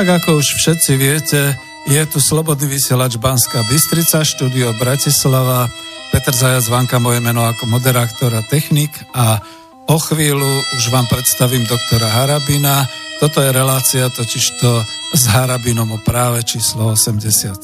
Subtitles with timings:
[0.00, 5.68] Tak ako už všetci viete, je tu Slobodný vysielač Banská Bystrica, štúdio Bratislava,
[6.08, 9.44] Peter Zajac Vanka, moje meno ako moderátor a technik a
[9.92, 10.48] o chvíľu
[10.80, 12.88] už vám predstavím doktora Harabina.
[13.20, 17.60] Toto je relácia totižto s Harabinom o práve číslo 87.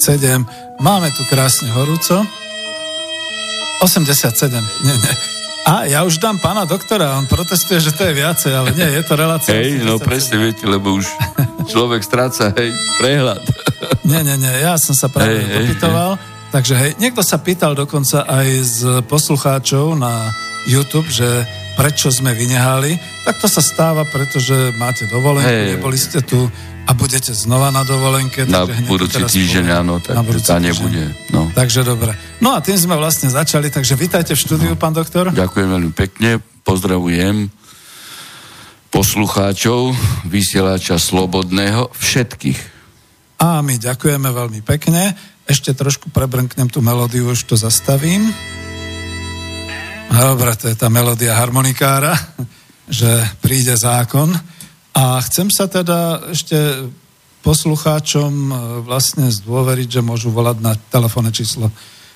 [0.85, 2.21] Máme tu krásne horúco.
[3.81, 4.53] 87,
[4.85, 5.36] nie, nie.
[5.67, 9.03] A ja už dám pána doktora, on protestuje, že to je viacej, ale nie, je
[9.03, 9.51] to relácia.
[9.51, 11.11] Hej, no presne, viete, lebo už
[11.67, 12.71] človek stráca, hej,
[13.03, 13.43] prehľad.
[14.11, 16.15] nie, nie, nie, ja som sa práve hey, dopytoval.
[16.15, 20.31] Hej, Takže hej, niekto sa pýtal dokonca aj z poslucháčov na
[20.71, 21.27] YouTube, že
[21.77, 22.97] prečo sme vynehali,
[23.29, 25.77] tak to sa stáva, pretože máte dovolenku, hey.
[25.77, 26.49] neboli ste tu
[26.87, 28.49] a budete znova na dovolenke.
[28.49, 31.13] Na budúci týždeň, áno, tak na budúci tá nebude.
[31.31, 31.53] No.
[31.53, 32.17] Takže dobre.
[32.41, 34.81] No a tým sme vlastne začali, takže vítajte v štúdiu, no.
[34.81, 35.29] pán doktor.
[35.31, 37.53] Ďakujem veľmi pekne, pozdravujem
[38.89, 39.93] poslucháčov,
[40.25, 42.61] vysielača Slobodného, všetkých.
[43.45, 45.13] A my ďakujeme veľmi pekne.
[45.45, 48.33] Ešte trošku prebrnknem tú melódiu, už to zastavím.
[50.17, 52.17] Dobre, to je tá melódia harmonikára,
[52.89, 53.05] že
[53.45, 54.33] príde zákon.
[54.97, 56.57] A chcem sa teda ešte
[57.45, 61.69] poslucháčom e, vlastne zdôveriť, že môžu volať na telefónne číslo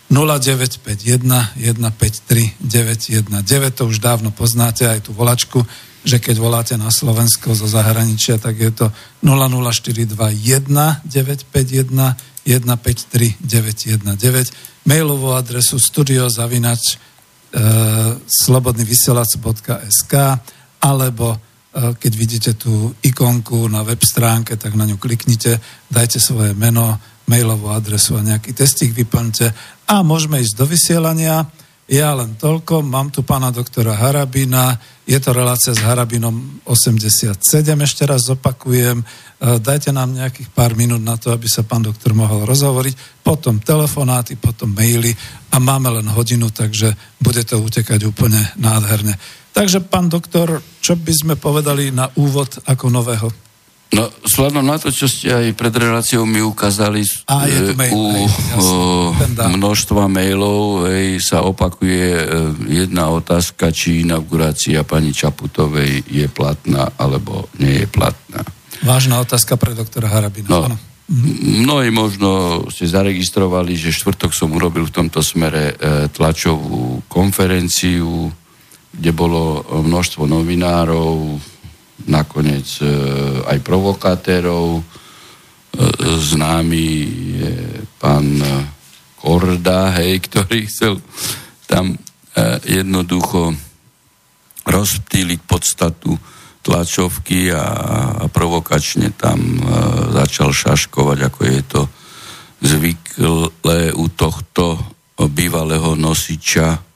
[0.09, 3.77] 0951 153 919.
[3.77, 5.61] To už dávno poznáte, aj tú volačku,
[6.01, 8.89] že keď voláte na Slovensko zo zahraničia, tak je to
[9.21, 12.17] 00421 951
[12.49, 14.89] 153 919.
[14.89, 17.10] Mailovú adresu studiozavinač e,
[18.27, 20.15] slobodnyvysielac.sk
[20.81, 21.27] alebo
[21.71, 26.99] E, keď vidíte tú ikonku na web stránke, tak na ňu kliknite, dajte svoje meno,
[27.31, 29.55] mailovú adresu a nejaký testík vyplňte
[29.87, 31.47] a môžeme ísť do vysielania.
[31.91, 37.35] Ja len toľko, mám tu pána doktora Harabina, je to relácia s Harabinom 87,
[37.83, 39.05] ešte raz zopakujem, e,
[39.59, 44.39] dajte nám nejakých pár minút na to, aby sa pán doktor mohol rozhovoriť, potom telefonáty,
[44.39, 45.11] potom maily
[45.51, 49.19] a máme len hodinu, takže bude to utekať úplne nádherne.
[49.51, 53.50] Takže, pán doktor, čo by sme povedali na úvod ako nového?
[53.91, 58.03] No, sladom na to, čo ste aj pred reláciou mi ukázali A, je mail, u
[58.55, 62.25] jasný, množstva mailov hej, sa opakuje e,
[62.71, 68.47] jedna otázka, či inaugurácia pani Čaputovej je platná alebo nie je platná.
[68.87, 70.47] Vážna otázka pre doktora Harabina.
[70.47, 70.79] No.
[71.67, 78.31] Mnohí možno ste zaregistrovali, že štvrtok som urobil v tomto smere e, tlačovú konferenciu
[78.91, 81.39] kde bolo množstvo novinárov,
[82.07, 82.87] nakoniec e,
[83.45, 84.81] aj provokátérov.
[84.81, 84.83] E,
[86.21, 86.87] známy
[87.41, 87.55] je
[88.01, 88.27] pán
[89.21, 90.95] Korda, hej, ktorý chcel
[91.69, 91.97] tam e,
[92.65, 93.53] jednoducho
[94.65, 96.17] rozptýliť podstatu
[96.61, 97.65] tlačovky a
[98.29, 99.65] provokačne tam
[100.13, 101.81] začal šaškovať, ako je to
[102.61, 104.77] zvyklé u tohto
[105.17, 106.90] bývalého nosiča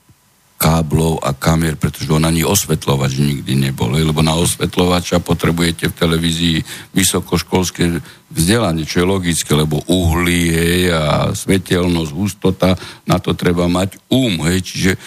[0.55, 6.57] káblov a kamier, pretože on ani osvetľovač nikdy nebol, lebo na osvetľovača potrebujete v televízii
[6.95, 8.01] vysokoškolské
[8.33, 12.73] vzdelanie, čo je logické, lebo uhlie a svetelnosť, hustota,
[13.05, 14.99] na to treba mať um, hej, čiže e,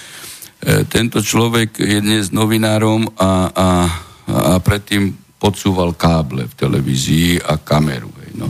[0.86, 3.68] tento človek je dnes novinárom a, a,
[4.30, 8.14] a predtým podsúval káble v televízii a kameru.
[8.22, 8.48] Hej, no.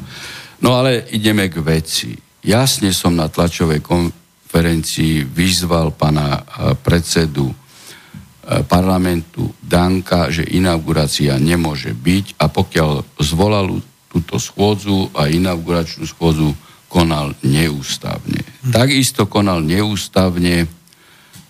[0.60, 2.16] no ale ideme k veci.
[2.44, 11.36] Jasne som na tlačovej kon- konferencii vyzval pana eh, predsedu eh, parlamentu Danka, že inaugurácia
[11.36, 16.56] nemôže byť a pokiaľ zvolal túto schôdzu a inauguračnú schôdzu
[16.88, 18.40] konal neústavne.
[18.40, 18.72] Hm.
[18.72, 20.64] Takisto konal neústavne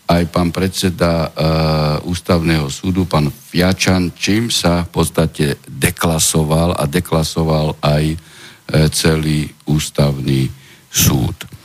[0.08, 7.76] aj pán predseda uh, ústavného súdu, pán Fiačan, čím sa v podstate deklasoval a deklasoval
[7.84, 10.48] aj uh, celý ústavný
[10.88, 11.57] súd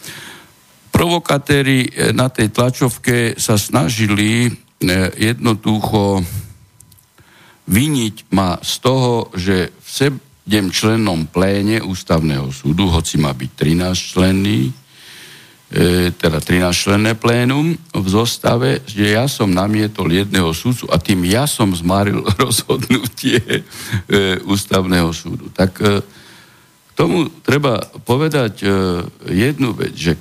[0.93, 4.53] provokatéri eh, na tej tlačovke sa snažili eh,
[5.17, 6.23] jednoducho
[7.69, 13.95] vyniť ma z toho, že v sedem člennom pléne ústavného súdu, hoci má byť 13
[13.95, 14.61] členný,
[15.71, 21.23] e, teda 13 členné plénum v zostave, že ja som namietol jedného súdcu a tým
[21.25, 23.63] ja som zmaril rozhodnutie e,
[24.43, 25.47] ústavného súdu.
[25.55, 26.03] Tak e,
[26.99, 28.67] tomu treba povedať e,
[29.31, 30.19] jednu vec, že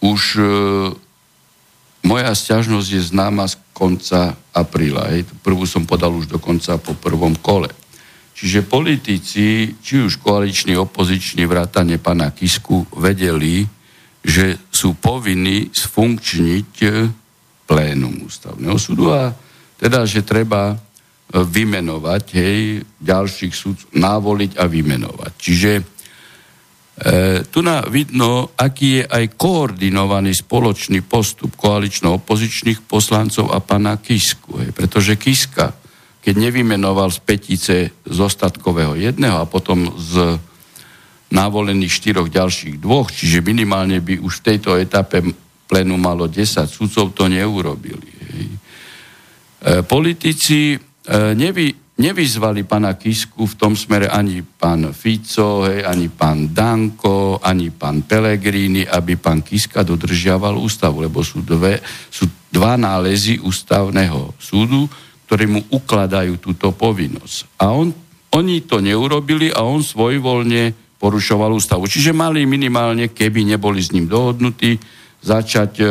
[0.00, 0.42] už e,
[2.04, 5.12] moja sťažnosť je známa z konca apríla.
[5.12, 5.28] Hej.
[5.44, 7.68] Prvú som podal už dokonca po prvom kole.
[8.32, 13.68] Čiže politici, či už koaliční, opoziční, vrátane pana Kisku, vedeli,
[14.24, 16.72] že sú povinní sfunkčniť
[17.68, 19.32] plénum ústavného súdu a
[19.76, 20.76] teda, že treba
[21.30, 25.32] vymenovať, hej, ďalších súd navoliť a vymenovať.
[25.38, 25.70] Čiže
[27.00, 34.60] e, tu na vidno, aký je aj koordinovaný spoločný postup koalično-opozičných poslancov a pana Kisku.
[34.60, 35.72] Hej, pretože Kiska,
[36.20, 40.36] keď nevymenoval z petice z ostatkového jedného a potom z
[41.32, 45.24] navolených štyroch ďalších dvoch, čiže minimálne by už v tejto etape
[45.64, 48.10] plenu malo 10 sudcov, to neurobili.
[48.12, 48.46] Hej.
[48.46, 48.58] E,
[49.88, 56.48] politici E, nevy, nevyzvali pána Kisku v tom smere ani pán Fico, hej, ani pán
[56.56, 61.76] Danko, ani pán Pellegrini, aby pán Kiska dodržiaval ústavu, lebo sú, dve,
[62.08, 64.88] sú dva nálezy ústavného súdu,
[65.28, 67.60] ktoré mu ukladajú túto povinnosť.
[67.60, 67.92] A on,
[68.32, 71.84] oni to neurobili a on svojvoľne porušoval ústavu.
[71.84, 74.80] Čiže mali minimálne, keby neboli s ním dohodnutí,
[75.20, 75.88] začať e, e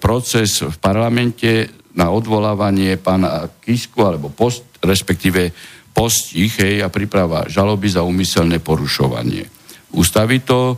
[0.00, 5.54] proces v parlamente na odvolávanie pána Kisku alebo post, respektíve
[5.94, 9.46] postih hej, a príprava žaloby za úmyselné porušovanie.
[9.94, 10.76] Ústavy to e,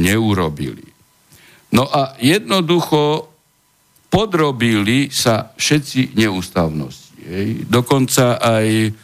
[0.00, 0.88] neurobili.
[1.76, 3.28] No a jednoducho
[4.08, 7.20] podrobili sa všetci neústavnosti.
[7.28, 7.68] Hej.
[7.68, 8.94] Dokonca aj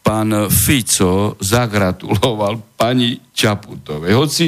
[0.00, 4.12] pán Fico zagratuloval pani Čaputovej.
[4.16, 4.46] Hoci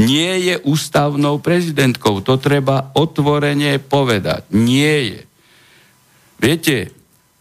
[0.00, 4.48] nie je ústavnou prezidentkou, to treba otvorene povedať.
[4.52, 5.20] Nie je.
[6.40, 6.90] Viete,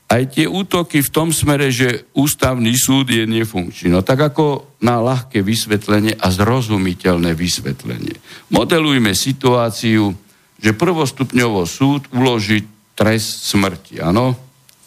[0.10, 3.94] aj tie útoky v tom smere, že ústavný súd je nefunkčný.
[3.94, 8.18] No tak ako na ľahké vysvetlenie a zrozumiteľné vysvetlenie.
[8.50, 10.12] Modelujme situáciu,
[10.58, 12.66] že prvostupňovo súd uloží
[12.98, 14.36] trest smrti, áno?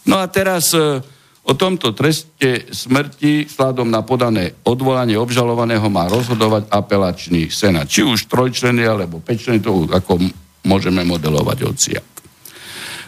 [0.05, 1.00] No a teraz e,
[1.47, 7.87] o tomto treste smrti sladom na podané odvolanie obžalovaného má rozhodovať apelačný senát.
[7.87, 10.19] Či už trojčlenný alebo pečlenný, to ako
[10.67, 12.12] môžeme modelovať odsiak.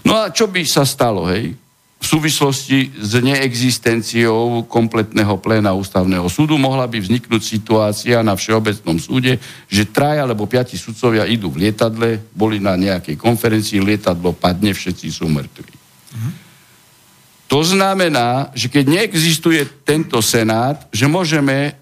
[0.04, 1.56] No a čo by sa stalo, hej?
[2.04, 9.40] V súvislosti s neexistenciou kompletného pléna ústavného súdu mohla by vzniknúť situácia na Všeobecnom súde,
[9.72, 15.08] že traj alebo piati sudcovia idú v lietadle, boli na nejakej konferencii, lietadlo padne, všetci
[15.08, 15.72] sú mŕtvi.
[16.12, 16.30] Mhm.
[17.48, 21.72] To znamená, že keď neexistuje tento senát, že môžeme e,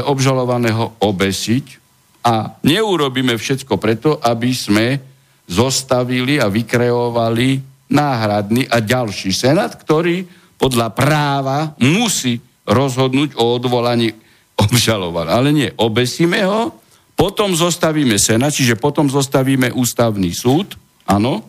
[0.00, 1.76] obžalovaného obesiť
[2.24, 5.11] a neurobíme všetko preto, aby sme
[5.52, 7.60] zostavili a vykreovali
[7.92, 10.24] náhradný a ďalší senát, ktorý
[10.56, 14.16] podľa práva musí rozhodnúť o odvolaní
[14.56, 15.36] obžalovaného.
[15.36, 16.72] Ale nie, obesíme ho,
[17.12, 21.44] potom zostavíme senát, čiže potom zostavíme ústavný súd, áno,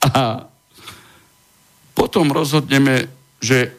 [0.00, 0.48] a
[1.94, 3.06] potom rozhodneme,
[3.38, 3.76] že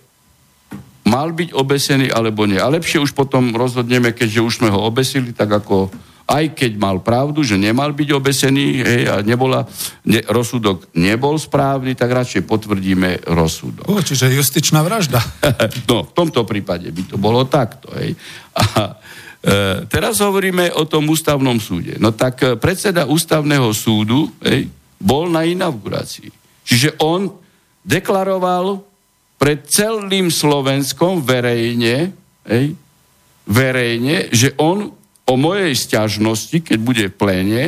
[1.01, 2.61] mal byť obesený alebo nie.
[2.61, 5.89] A lepšie už potom rozhodneme, keďže už sme ho obesili, tak ako
[6.27, 9.65] aj keď mal pravdu, že nemal byť obesený hej, a nebola,
[10.07, 13.85] ne, rozsudok nebol správny, tak radšej potvrdíme rozsudok.
[13.89, 15.19] O, čiže justičná vražda.
[15.89, 17.91] no, v tomto prípade by to bolo takto.
[17.97, 18.15] Hej.
[18.55, 18.95] A
[19.43, 19.51] e,
[19.89, 21.97] teraz hovoríme o tom ústavnom súde.
[21.99, 24.71] No tak e, predseda ústavného súdu hej,
[25.01, 26.31] bol na inaugurácii.
[26.61, 27.27] Čiže on
[27.81, 28.85] deklaroval
[29.41, 32.13] pred celým Slovenskom verejne,
[32.45, 32.77] hej,
[33.49, 35.00] verejne, že on
[35.31, 37.63] o mojej stiažnosti, keď bude v pléne,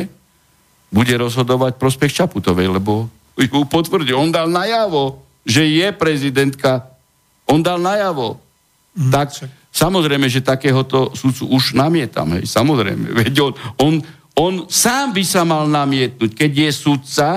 [0.92, 3.08] bude rozhodovať prospech Čaputovej, lebo
[3.40, 4.14] ju potvrdil.
[4.14, 6.84] On dal najavo, že je prezidentka.
[7.48, 8.36] On dal najavo.
[8.94, 9.48] Mm, tak čak.
[9.72, 12.36] samozrejme, že takéhoto sudcu už namietam.
[12.36, 13.10] Hej, samozrejme.
[13.24, 13.94] Veď on, on,
[14.36, 17.28] on sám by sa mal namietnúť, keď je sudca.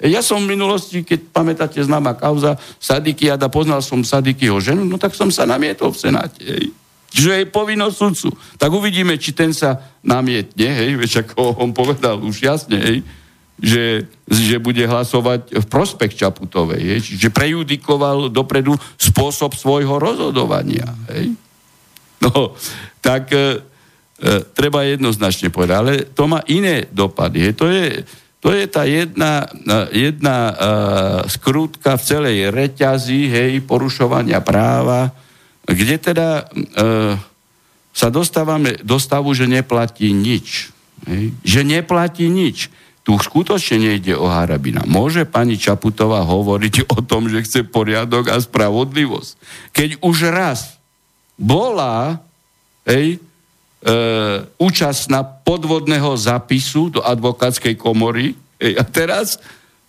[0.00, 5.12] Ja som v minulosti, keď pamätáte známa kauza Sadikiada, poznal som Sadikyho ženu, no tak
[5.12, 6.40] som sa namietol v Senáte.
[6.40, 6.72] Hej.
[7.10, 8.30] Čiže je povinnosť sudcu.
[8.54, 12.98] Tak uvidíme, či ten sa namietne, hej, veď ako on povedal už jasne, hej,
[13.60, 21.34] že, že bude hlasovať v prospech Čaputovej, hej, čiže prejudikoval dopredu spôsob svojho rozhodovania, hej.
[22.20, 22.54] No,
[23.02, 23.48] tak e, e,
[24.54, 28.06] treba jednoznačne povedať, ale to má iné dopady, hej, to je,
[28.40, 30.54] to je tá jedna, e, jedna uh,
[31.28, 35.12] skrútka v celej reťazi, hej, porušovania práva,
[35.70, 37.16] kde teda e,
[37.90, 40.74] sa dostávame do stavu, že neplatí nič.
[41.06, 41.34] Hej?
[41.46, 42.70] Že neplatí nič.
[43.00, 44.84] Tu skutočne nejde o Harabina.
[44.84, 49.30] Môže pani Čaputová hovoriť o tom, že chce poriadok a spravodlivosť.
[49.72, 50.76] Keď už raz
[51.40, 52.20] bola
[52.84, 53.18] hej, e,
[54.60, 59.40] účastná podvodného zapisu do advokátskej komory hej, a teraz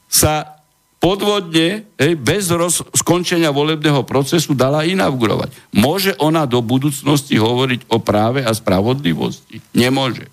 [0.08, 0.61] sa
[1.02, 5.50] podvodne, hej, bez roz, skončenia volebného procesu dala inaugurovať.
[5.74, 9.66] Môže ona do budúcnosti hovoriť o práve a spravodlivosti?
[9.74, 10.30] Nemôže.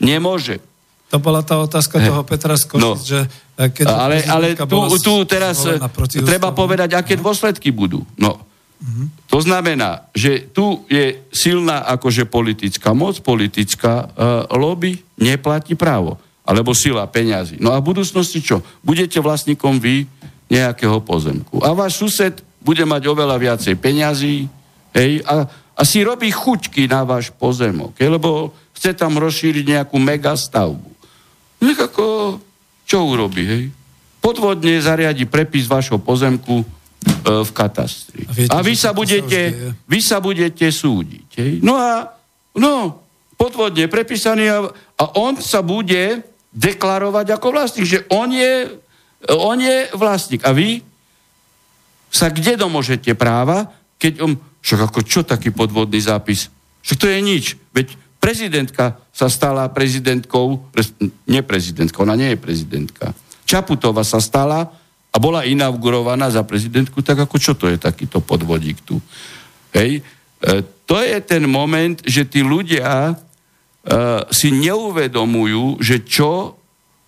[0.00, 0.64] Nemôže.
[1.12, 2.98] To bola tá otázka toho Petra Skošic, no.
[2.98, 3.28] že
[3.60, 3.84] e, keď...
[3.86, 5.62] Ale, ale tu, tu teraz
[6.10, 8.02] treba povedať, aké dôsledky budú.
[8.18, 8.42] No,
[8.76, 9.32] Mm-hmm.
[9.32, 16.20] To znamená, že tu je silná akože politická moc, politická uh, lobby, neplatí právo.
[16.46, 17.58] Alebo sila peňazí.
[17.58, 18.62] No a v budúcnosti čo?
[18.80, 20.06] Budete vlastníkom vy
[20.46, 21.58] nejakého pozemku.
[21.60, 24.46] A váš sused bude mať oveľa viacej peňazí
[24.94, 29.98] hej, a, a si robí chuťky na váš pozemok, hej, lebo chce tam rozšíriť nejakú
[29.98, 30.90] megastavbu.
[31.62, 32.38] Nech ako,
[32.86, 33.64] čo urobí, hej?
[34.22, 36.62] Podvodne zariadi prepis vašho pozemku
[37.06, 38.22] E, v katastri.
[38.26, 39.40] A, viete, a vy, sa budete,
[39.86, 41.28] vy sa budete súdiť.
[41.38, 41.52] Hej?
[41.62, 42.10] No a
[42.58, 43.02] no,
[43.38, 44.58] podvodne prepísaný a,
[44.98, 46.22] a on sa bude
[46.56, 48.80] deklarovať ako vlastník, že on je,
[49.28, 50.40] on je vlastník.
[50.48, 50.80] A vy
[52.08, 53.68] sa kde domožete práva,
[54.00, 54.32] keď on,
[54.64, 56.48] však ako čo taký podvodný zápis?
[56.80, 57.44] Však to je nič.
[57.76, 60.72] Veď prezidentka sa stala prezidentkou,
[61.28, 63.12] nie prezidentka, ona nie je prezidentka.
[63.44, 64.72] Čaputová sa stala
[65.12, 68.96] a bola inaugurovaná za prezidentku, tak ako čo to je takýto podvodík tu?
[69.76, 70.00] Hej?
[70.00, 73.16] E, to je ten moment, že tí ľudia
[74.34, 76.58] si neuvedomujú, že čo,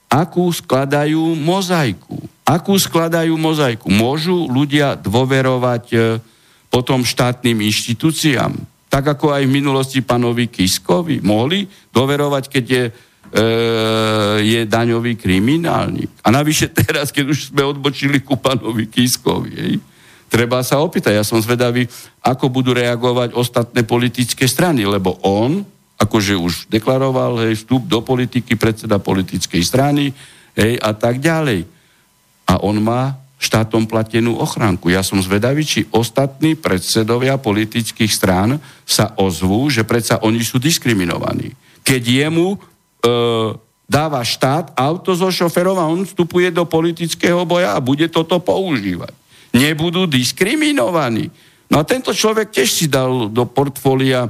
[0.08, 2.16] akú skladajú mozaiku.
[2.48, 3.92] Akú skladajú mozaiku.
[3.92, 5.98] Môžu ľudia dôverovať e,
[6.72, 8.56] potom štátnym inštitúciám,
[8.88, 11.20] tak ako aj v minulosti pánovi Kiskovi.
[11.20, 12.92] Mohli dôverovať, keď je e,
[14.40, 16.08] je daňový kriminálnik.
[16.24, 19.74] A navyše teraz, keď už sme odbočili ku pánovi Kiskovi, hej,
[20.32, 21.20] treba sa opýtať.
[21.20, 21.84] Ja som zvedavý,
[22.24, 28.54] ako budú reagovať ostatné politické strany, lebo on, akože už deklaroval hej, vstup do politiky,
[28.54, 30.14] predseda politickej strany
[30.54, 31.66] hej, a tak ďalej.
[32.48, 34.90] A on má štátom platenú ochránku.
[34.90, 41.54] Ja som zvedavý, či ostatní predsedovia politických strán sa ozvú, že predsa oni sú diskriminovaní.
[41.86, 42.58] Keď jemu e,
[43.86, 49.14] dáva štát auto so šoferom a on vstupuje do politického boja a bude toto používať.
[49.54, 51.30] Nebudú diskriminovaní.
[51.70, 54.26] No a tento človek tiež si dal do portfólia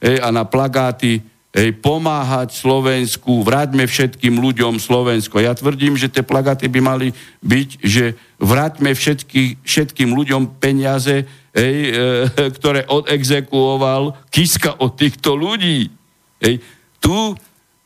[0.00, 5.42] e, a na plagáty Ej, pomáhať Slovensku, vráťme všetkým ľuďom Slovensko.
[5.42, 7.10] Ja tvrdím, že tie plagáty by mali
[7.42, 11.94] byť, že vráťme všetky, všetkým ľuďom peniaze, ej, e,
[12.56, 15.90] ktoré odexekuoval Kiska od týchto ľudí.
[16.38, 16.62] Ej,
[17.02, 17.34] tu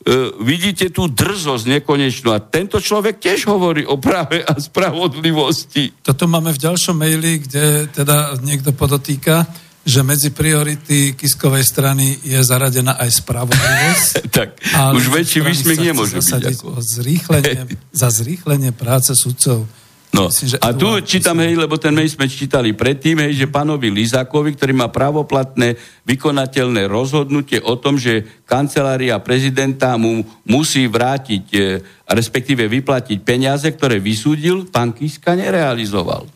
[0.05, 2.29] E, vidíte tú drzosť nekonečnú.
[2.29, 5.97] A tento človek tiež hovorí o práve a spravodlivosti.
[6.05, 9.49] Toto máme v ďalšom maili, kde teda niekto podotýka,
[9.85, 14.13] že medzi priority Kiskovej strany je zaradená aj spravodlivosť.
[14.41, 14.57] tak,
[14.97, 16.57] už väčší výsmech nemôže byť.
[16.57, 16.81] Ako.
[16.81, 19.69] Zrýchlenie, za zrýchlenie práce sudcov.
[20.15, 20.31] No.
[20.31, 24.55] Myslím, a tu čítam, hej, lebo ten mail sme čítali predtým, hej, že pánovi Lizákovi,
[24.55, 25.75] ktorý má pravoplatné
[26.07, 33.99] vykonateľné rozhodnutie o tom, že kancelária prezidenta mu musí vrátiť, e, respektíve vyplatiť peniaze, ktoré
[33.99, 36.31] vysúdil, pán Kiska nerealizoval.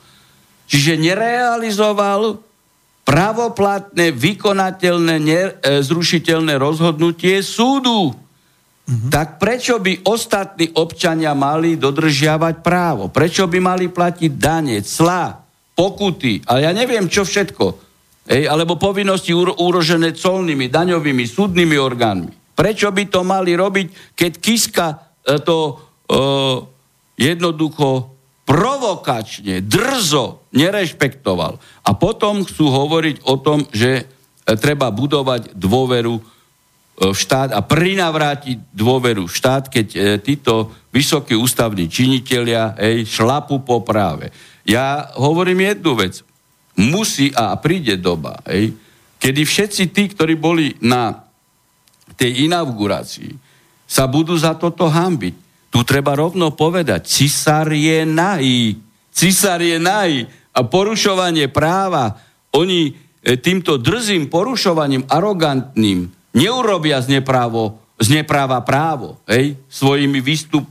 [0.67, 2.48] Čiže nerealizoval
[3.09, 8.13] pravoplatné, vykonateľné, nezrušiteľné rozhodnutie súdu.
[8.13, 9.09] Mm-hmm.
[9.09, 13.09] Tak prečo by ostatní občania mali dodržiavať právo?
[13.09, 15.41] Prečo by mali platiť dane, clá,
[15.73, 17.65] pokuty, ale ja neviem čo všetko,
[18.29, 22.33] ej, alebo povinnosti úrožené colnými, daňovými, súdnymi orgánmi.
[22.53, 24.97] Prečo by to mali robiť, keď Kiska e,
[25.39, 25.73] to e,
[27.15, 28.18] jednoducho
[28.49, 31.61] provokačne, drzo nerešpektoval.
[31.85, 34.03] A potom chcú hovoriť o tom, že e,
[34.57, 36.17] treba budovať dôveru
[36.99, 43.61] v štát a prinavrátiť dôveru v štát, keď e, títo vysokí ústavní činitelia ej, šlapu
[43.61, 44.33] po práve.
[44.65, 46.25] Ja hovorím jednu vec.
[46.75, 48.71] Musí a príde doba, ej,
[49.19, 51.27] kedy všetci tí, ktorí boli na
[52.15, 53.35] tej inaugurácii,
[53.83, 55.48] sa budú za toto hambiť.
[55.69, 58.77] Tu treba rovno povedať, cisár je nahý.
[59.13, 60.25] Cisár je nahý.
[60.53, 62.17] A porušovanie práva,
[62.49, 70.65] oni e, týmto drzým porušovaním, arogantným, neurobia z, neprávo, z nepráva právo, hej, svojimi výstup,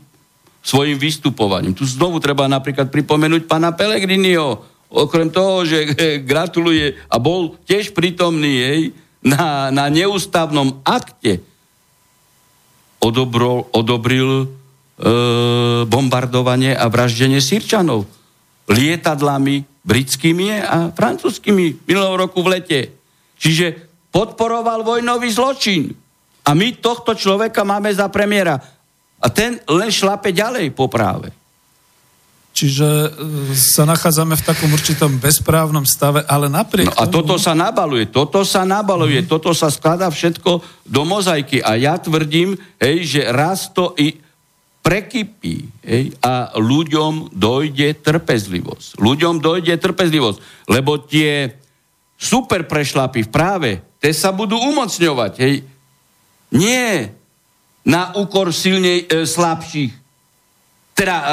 [0.62, 1.72] svojim vystupovaním.
[1.72, 5.94] Tu znovu treba napríklad pripomenúť pána Pelegrinio, okrem toho, že
[6.28, 8.80] gratuluje a bol tiež prítomný hej,
[9.22, 11.44] na, na neústavnom akte,
[12.98, 14.46] odobrol, odobril e,
[15.86, 18.10] bombardovanie a vraždenie Sýrčanov
[18.68, 22.80] lietadlami britskými a francúzskými minulého roku v lete.
[23.40, 25.88] Čiže podporoval vojnový zločin.
[26.44, 28.60] A my tohto človeka máme za premiéra.
[29.18, 31.32] A ten len šlape ďalej po práve.
[32.52, 33.08] Čiže e,
[33.54, 37.22] sa nachádzame v takom určitom bezprávnom stave, ale napriek no a tomu...
[37.22, 39.28] toto sa nabaluje, toto sa nabaluje, mm.
[39.30, 41.62] toto sa skladá všetko do mozaiky.
[41.62, 44.18] A ja tvrdím, hej, že raz to i
[44.88, 48.96] prekypí hej, a ľuďom dojde trpezlivosť.
[48.96, 50.38] Ľuďom dojde trpezlivosť,
[50.72, 51.52] lebo tie
[52.16, 55.32] super prešlapy v práve, te sa budú umocňovať.
[55.44, 55.54] Hej.
[56.56, 57.12] Nie
[57.84, 59.92] na úkor silnej, e, slabších.
[60.96, 61.28] Teda e,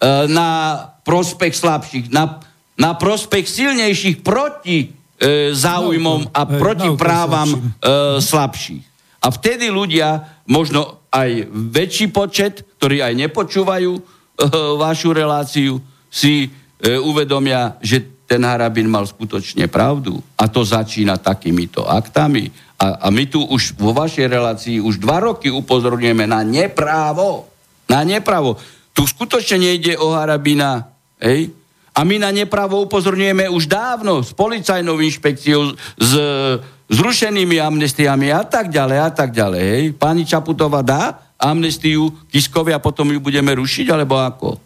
[0.00, 2.40] E, na prospech slabších, na,
[2.80, 7.58] na prospech silnejších proti e, záujmom a proti právam e,
[8.16, 8.80] slabších.
[9.20, 14.02] A vtedy ľudia, možno aj väčší počet, ktorí aj nepočúvajú e,
[14.80, 15.76] vašu reláciu,
[16.08, 16.48] si e,
[16.96, 20.22] uvedomia, že ten Harabin mal skutočne pravdu.
[20.38, 22.48] A to začína takýmito aktami.
[22.80, 27.50] A, a my tu už vo vašej relácii už dva roky upozorňujeme na neprávo.
[27.90, 28.56] Na neprávo.
[28.94, 31.52] Tu skutočne nejde o Harabina, hej?
[31.90, 36.12] A my na nepravo upozorňujeme už dávno s policajnou inšpekciou, s
[36.90, 39.62] zrušenými amnestiami a tak ďalej a tak ďalej.
[39.62, 39.84] Hej?
[39.94, 44.58] Pani Čaputová dá amnestiu Kiskovi a potom ju budeme rušiť, alebo ako?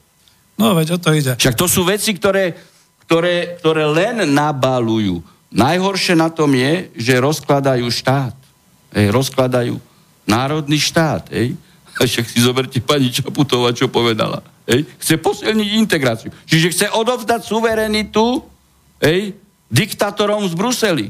[0.57, 1.37] No, veď o to ide.
[1.37, 2.57] Však to sú veci, ktoré,
[3.07, 5.21] ktoré, ktoré len nabalujú.
[5.54, 8.35] Najhoršie na tom je, že rozkladajú štát.
[8.97, 9.78] Hej, rozkladajú
[10.26, 11.31] národný štát.
[11.31, 11.54] Hej.
[11.95, 14.40] A však si zoberte pani Čaputová, čo povedala.
[14.64, 14.88] Hej?
[14.99, 16.33] Chce posilniť integráciu.
[16.49, 18.40] Čiže chce odovzdať suverenitu
[19.04, 19.37] hej,
[19.69, 21.07] diktátorom z Bruseli.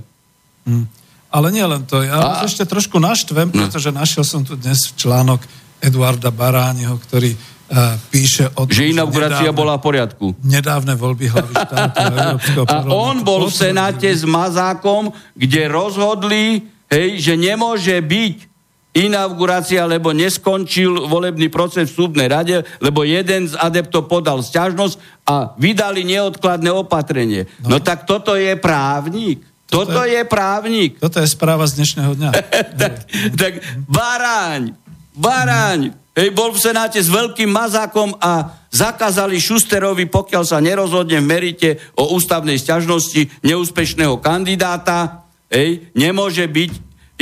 [0.66, 0.88] Hmm.
[1.34, 1.98] Ale nie len to.
[2.06, 2.46] Ja a...
[2.46, 3.66] ešte trošku naštvem, no.
[3.66, 5.42] pretože našiel som tu dnes článok
[5.82, 10.26] Eduarda Barániho, ktorý uh, píše o tom, že inaugurácia nedávne, bola v poriadku.
[10.46, 17.18] Nedávne voľby hlavy štátu Európskeho A on bol v Senáte s Mazákom, kde rozhodli, hej,
[17.18, 18.54] že nemôže byť
[18.94, 25.50] inaugurácia, lebo neskončil volebný proces v súdnej rade, lebo jeden z adeptov podal sťažnosť a
[25.58, 27.50] vydali neodkladné opatrenie.
[27.66, 29.42] No, no tak toto je právnik.
[29.68, 31.00] Toto, toto je, je právnik.
[31.00, 32.30] Toto je správa z dnešného dňa.
[32.80, 32.94] tak,
[33.34, 33.52] tak
[33.88, 34.76] baráň,
[35.16, 41.28] baráň, hej, bol v Senáte s veľkým mazákom a zakázali Šusterovi, pokiaľ sa nerozhodne v
[41.28, 46.72] merite o ústavnej sťažnosti neúspešného kandidáta, hej, nemôže byť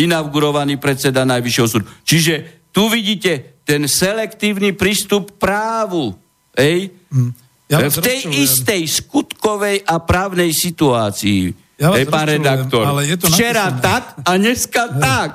[0.01, 1.85] inaugurovaný predseda Najvyššieho súdu.
[2.05, 6.17] Čiže tu vidíte ten selektívny prístup právu.
[6.57, 6.91] Ej?
[7.13, 7.31] Hm.
[7.73, 11.57] Ja v tej istej skutkovej a právnej situácii.
[11.83, 12.87] Ja Ej, pán redaktor.
[12.87, 13.83] Ale je to Včera napísané.
[13.83, 15.03] tak a dneska Hej.
[15.03, 15.31] tak.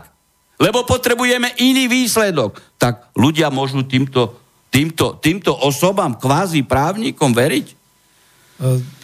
[0.58, 2.80] Lebo potrebujeme iný výsledok.
[2.80, 4.40] Tak ľudia môžu týmto,
[4.72, 7.68] týmto, týmto osobám, kvázi právnikom veriť?
[7.68, 7.76] E,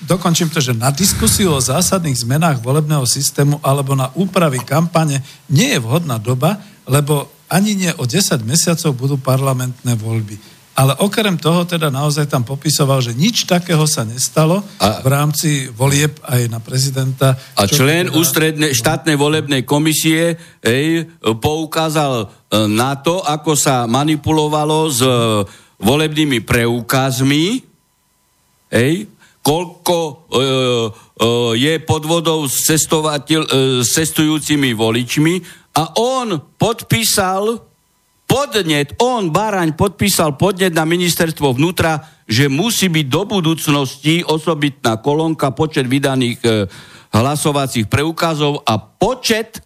[0.07, 5.75] dokončím to, že na diskusiu o zásadných zmenách volebného systému alebo na úpravy kampane nie
[5.75, 10.39] je vhodná doba, lebo ani nie o 10 mesiacov budú parlamentné voľby.
[10.73, 15.49] Ale okrem toho teda naozaj tam popisoval, že nič takého sa nestalo a, v rámci
[15.69, 17.37] volieb aj na prezidenta.
[17.53, 18.17] A člen teda...
[18.17, 20.33] ústrednej štátnej volebnej komisie
[20.65, 22.25] ej, poukázal e,
[22.73, 25.13] na to, ako sa manipulovalo s e,
[25.77, 27.61] volebnými preukazmi,
[28.73, 30.45] ej, koľko e, e,
[31.59, 32.77] je podvodov s, e,
[33.83, 35.35] s cestujúcimi voličmi
[35.75, 37.72] a on podpísal
[38.25, 45.51] podnet, on, Baraň, podpísal podnet na ministerstvo vnútra, že musí byť do budúcnosti osobitná kolónka,
[45.51, 46.47] počet vydaných e,
[47.13, 49.61] hlasovacích preukazov a počet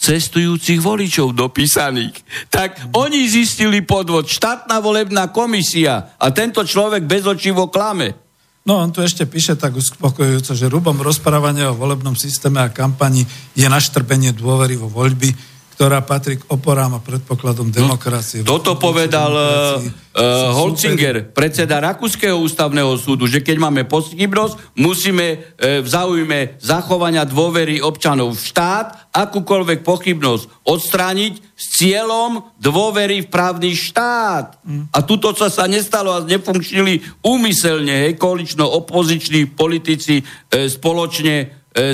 [0.00, 2.16] cestujúcich voličov dopísaných.
[2.48, 8.16] Tak oni zistili podvod, štátna volebná komisia a tento človek bezočivo klame.
[8.64, 13.24] No on tu ešte píše tak uspokojujúco, že rubom rozprávania o volebnom systéme a kampani
[13.56, 15.32] je naštrbenie dôvery vo voľby,
[15.80, 18.44] ktorá patrí k oporám a predpokladom no, demokracie.
[18.44, 25.80] No, toto povedal uh, Holzinger, predseda Rakúskeho ústavného súdu, že keď máme pochybnosť, musíme uh,
[25.80, 33.72] v záujme zachovania dôvery občanov v štát akúkoľvek pochybnosť odstrániť s cieľom dôvery v právny
[33.72, 34.60] štát.
[34.60, 34.92] Mm.
[34.92, 40.24] A tuto sa sa nestalo a nefunkčnili úmyselne, hej, koalično-opoziční politici e,
[40.68, 41.46] spoločne e,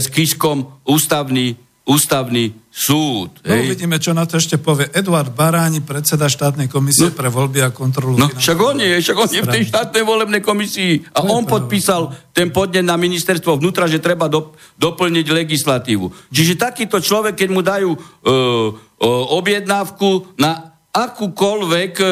[0.03, 1.55] s Kiskom ústavný,
[1.87, 3.41] ústavný súd.
[3.41, 3.73] No hej.
[3.73, 7.73] uvidíme, čo na to ešte povie Eduard Baráni, predseda štátnej komisie no, pre voľby a
[7.73, 8.21] kontrolu.
[8.21, 12.13] No, však on je, však on je v tej štátnej volebnej komisii a on podpísal
[12.37, 16.29] ten podnet na ministerstvo vnútra, že treba do, doplniť legislatívu.
[16.29, 22.11] Čiže takýto človek, keď mu dajú uh, uh, objednávku na akúkoľvek uh,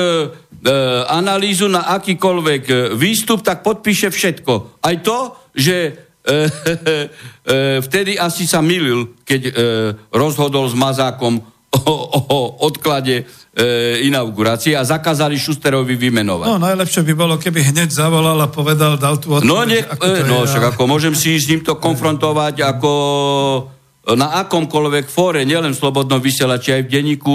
[1.12, 4.80] analýzu, na akýkoľvek výstup, tak podpíše všetko.
[4.80, 6.04] Aj to, že
[7.86, 9.52] vtedy asi sa milil, keď
[10.08, 11.94] rozhodol s Mazákom o,
[12.30, 13.24] o odklade e,
[14.06, 16.46] inaugurácie a zakázali Šusterovi vymenovať.
[16.46, 19.48] No najlepšie by bolo, keby hneď zavolal a povedal, dal tu odpoveď.
[19.48, 22.92] No, nie, e, no však ako môžem si s ním to konfrontovať ako
[24.14, 27.34] na akomkoľvek fóre, nielen v Slobodnom vysielači, aj v denníku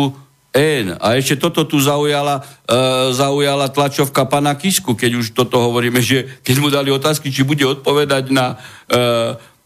[0.50, 0.98] N.
[0.98, 2.74] A ešte toto tu zaujala, e,
[3.14, 7.62] zaujala tlačovka pana Kisku, keď už toto hovoríme, že keď mu dali otázky, či bude
[7.70, 8.58] odpovedať na
[8.90, 8.98] e,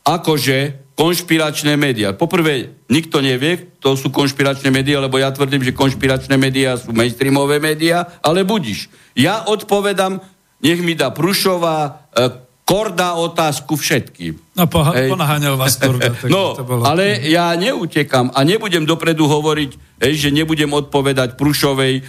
[0.04, 2.12] akože konšpiračné médiá.
[2.14, 7.58] Poprvé, nikto nevie, to sú konšpiračné médiá, lebo ja tvrdím, že konšpiračné médiá sú mainstreamové
[7.58, 8.92] médiá, ale budíš.
[9.16, 10.22] Ja odpovedám,
[10.62, 14.56] nech mi dá Prušová, e, Korda otázku všetkým.
[14.56, 16.16] No, poha- ponaháňal vás Korda.
[16.32, 16.88] no, to bolo...
[16.88, 22.02] ale ja neutekam a nebudem dopredu hovoriť, hej, že nebudem odpovedať Prušovej e,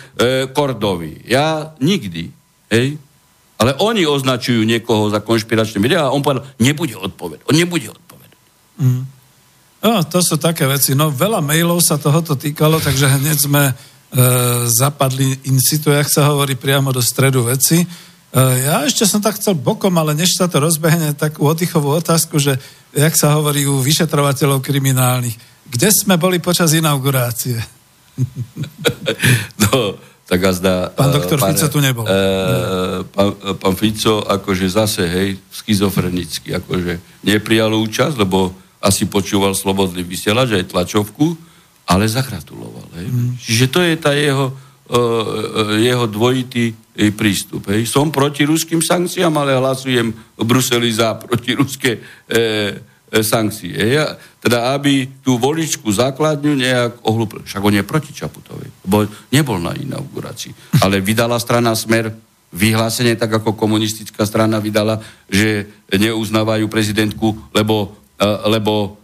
[0.54, 1.26] Kordovi.
[1.26, 2.30] Ja nikdy.
[2.70, 3.02] Hej.
[3.58, 7.46] Ale oni označujú niekoho za konšpiračné médiá a on povedal, nebude odpovedať.
[7.50, 8.38] On nebude odpovedať.
[8.78, 9.02] Mm.
[9.84, 10.96] No, to sú také veci.
[10.96, 13.72] No, veľa mailov sa tohoto týkalo, takže hneď sme e,
[14.70, 17.84] zapadli in situ, jak sa hovorí, priamo do stredu veci.
[18.34, 22.42] E, ja ešte som tak chcel bokom, ale než sa to rozbehne, takú oddychovú otázku,
[22.42, 22.58] že
[22.90, 25.38] jak sa hovorí u vyšetrovateľov kriminálnych,
[25.70, 27.62] kde sme boli počas inaugurácie?
[29.62, 29.94] no,
[30.26, 30.74] tak a zdá...
[30.90, 32.02] Pán doktor pán, Fico tu nebol.
[32.10, 32.10] E,
[33.06, 38.50] pán, pán Fico akože zase, hej, schizofrenicky, akože neprijal účasť, lebo
[38.82, 41.38] asi počúval slobodný vysielač aj tlačovku,
[41.86, 42.88] ale zagratuloval.
[42.98, 43.06] Hej.
[43.08, 43.32] Mm.
[43.38, 44.56] Čiže to je tá jeho,
[45.80, 47.72] jeho dvojitý jej prístup.
[47.72, 47.88] Hej.
[47.88, 52.04] Som proti ruským sankciám, ale hlasujem v Bruseli za protiruské uh,
[53.24, 53.74] sankcie.
[53.74, 54.14] Hej.
[54.38, 57.42] Teda aby tú voličku základňu nejak ohlúpil.
[57.48, 60.78] Však on je proti Čaputovi, bo nebol na inaugurácii.
[60.84, 62.12] Ale vydala strana Smer
[62.54, 68.04] vyhlásenie, tak ako komunistická strana vydala, že neuznávajú prezidentku, lebo
[68.46, 69.03] lebo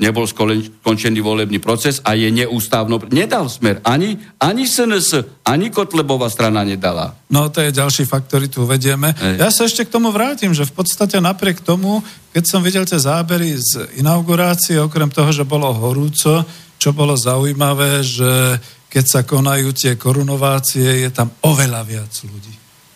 [0.00, 2.96] nebol skončený volebný proces a je neústavno.
[3.12, 3.84] Nedal smer.
[3.84, 7.12] Ani, ani SNS, ani Kotlebová strana nedala.
[7.28, 9.12] No to je ďalší fakt, ktorý tu vedieme.
[9.12, 9.36] Ej.
[9.36, 12.00] Ja sa ešte k tomu vrátim, že v podstate napriek tomu,
[12.32, 16.44] keď som videl tie zábery z inaugurácie, okrem toho, že bolo horúco,
[16.80, 22.52] čo bolo zaujímavé, že keď sa konajú tie korunovácie, je tam oveľa viac ľudí.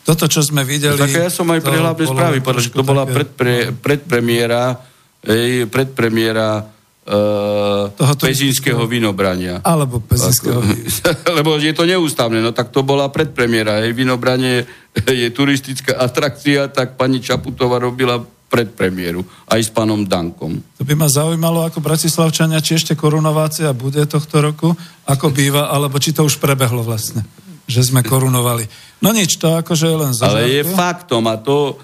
[0.06, 0.94] Toto, čo sme videli...
[0.94, 4.78] No, tak ja som aj pre hlavné správy, pretože to bola predpre, predpremiéra
[5.26, 6.62] ej, predpremiéra
[7.06, 9.62] uh, Pezínskeho vinobrania.
[9.62, 10.62] Alebo Pezínskeho
[11.38, 13.82] Lebo je to neústavné, no tak to bola predpremiéra.
[13.86, 14.66] Hej, vinobranie
[15.22, 20.62] je turistická atrakcia, tak pani Čaputová robila predpremiéru, aj s pánom Dankom.
[20.78, 24.70] To by ma zaujímalo, ako Bratislavčania, či ešte korunovácia bude tohto roku,
[25.02, 27.26] ako býva, alebo či to už prebehlo vlastne,
[27.66, 28.62] že sme korunovali.
[29.02, 31.74] No nič, to akože je len Ale je faktom a to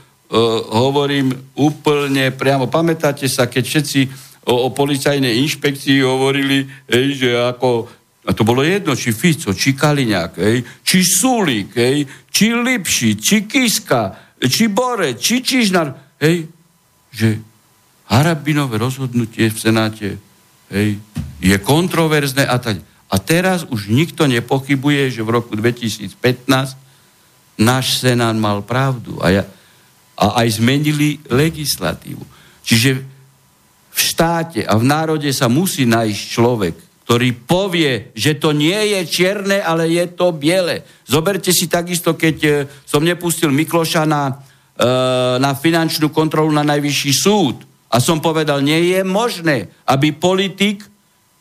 [0.72, 1.28] hovorím
[1.60, 2.72] úplne priamo.
[2.72, 4.00] Pamätáte sa, keď všetci
[4.48, 7.84] o, o policajnej inšpekcii hovorili, hej, že ako,
[8.24, 13.44] a to bolo jedno, či Fico, či Kaliňák, hej, či Sulík, hej, či Lipši, či
[13.44, 16.48] Kiska, či Bore, či Čižnar, hej,
[17.12, 17.36] že
[18.08, 20.08] Harabinové rozhodnutie v Senáte
[20.72, 20.96] hej,
[21.44, 22.80] je kontroverzné a tak.
[23.12, 26.16] A teraz už nikto nepochybuje, že v roku 2015
[27.60, 29.20] náš Senát mal pravdu.
[29.20, 29.44] A ja,
[30.22, 32.22] a aj zmenili legislatívu.
[32.62, 32.90] Čiže
[33.92, 39.00] v štáte a v národe sa musí nájsť človek, ktorý povie, že to nie je
[39.10, 40.86] čierne, ale je to biele.
[41.02, 42.50] Zoberte si takisto, keď e,
[42.86, 44.86] som nepustil Mikloša na, e,
[45.42, 50.86] na finančnú kontrolu na najvyšší súd a som povedal, nie je možné, aby politik,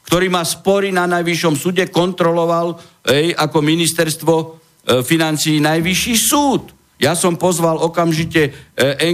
[0.10, 2.76] ktorý má spory na najvyššom súde, kontroloval
[3.08, 4.46] ej, ako ministerstvo e,
[5.06, 6.81] financií najvyšší súd.
[7.02, 8.52] Ja som pozval okamžite e,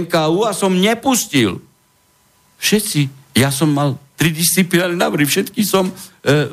[0.04, 1.56] NKU a som nepustil.
[2.60, 5.92] Všetci, ja som mal tri disciplinárne návrhy, všetky som e,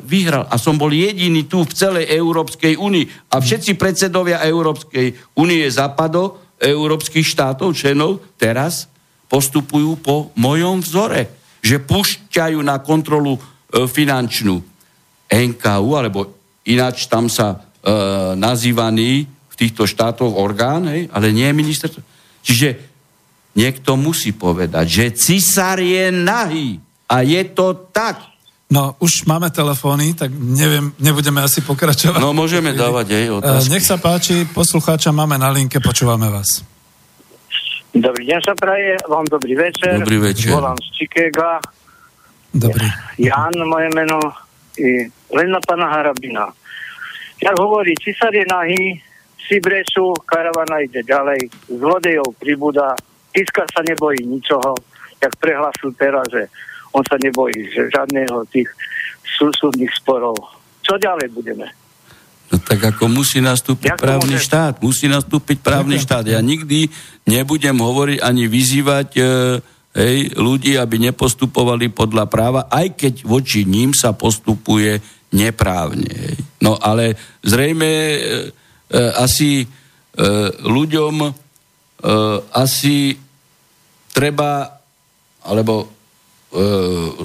[0.00, 0.48] vyhral.
[0.48, 3.28] A som bol jediný tu v celej Európskej únii.
[3.36, 8.88] A všetci predsedovia Európskej únie západo, európskych štátov, členov, teraz
[9.28, 11.28] postupujú po mojom vzore,
[11.60, 13.40] že pušťajú na kontrolu e,
[13.84, 14.64] finančnú.
[15.28, 16.32] NKU, alebo
[16.64, 17.56] ináč tam sa e,
[18.40, 22.02] nazývaný týchto štátoch orgán, hej, ale nie je ministerstvo.
[22.44, 22.68] Čiže
[23.56, 28.20] niekto musí povedať, že cisár je nahý a je to tak.
[28.66, 32.18] No, už máme telefóny, tak neviem, nebudeme asi pokračovať.
[32.18, 33.72] No, môžeme dávať aj otázky.
[33.72, 36.66] Nech sa páči, poslucháča máme na linke, počúvame vás.
[37.96, 39.96] Dobrý deň sa praje, vám dobrý večer.
[39.96, 40.52] Dobrý večer.
[40.52, 41.64] Volám z Chicaga.
[42.52, 42.84] Dobrý.
[43.16, 44.20] Jan, moje meno,
[44.76, 46.52] i len na pana Harabina.
[47.40, 49.00] Jak hovorí, cisár je nahý,
[49.46, 52.98] si brečú, karavana ide ďalej, zlodejov pribúda,
[53.30, 54.74] Kiska sa nebojí ničoho,
[55.20, 56.48] jak prehlasil teraz, že
[56.96, 58.68] on sa nebojí že žiadneho tých
[59.36, 60.36] súdnych sporov.
[60.80, 61.68] Čo ďalej budeme?
[62.46, 64.74] No tak ako musí nastúpiť Jak právny môže- štát.
[64.80, 66.24] Musí nastúpiť právny štát.
[66.30, 66.88] Ja nikdy
[67.26, 69.22] nebudem hovoriť ani vyzývať e,
[69.98, 75.02] hej, ľudí, aby nepostupovali podľa práva, aj keď voči ním sa postupuje
[75.34, 76.06] neprávne.
[76.06, 76.36] Hej.
[76.62, 78.18] No ale zrejme e,
[78.94, 79.66] asi e,
[80.62, 81.30] ľuďom e,
[82.54, 83.18] asi
[84.14, 84.80] treba,
[85.44, 85.86] alebo e,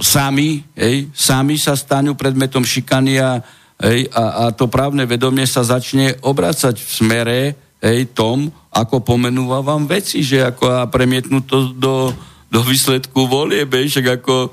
[0.03, 3.39] sami, hej, sami sa stanú predmetom šikania
[3.79, 7.39] hej, a, a to právne vedomie sa začne obracať v smere
[7.79, 12.11] hej, tom, ako pomenúvam veci, že ako a premietnú to do,
[12.51, 14.49] do výsledku volie, však ako e,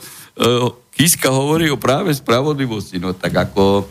[0.98, 3.86] Kiska hovorí o práve spravodlivosti, no tak ako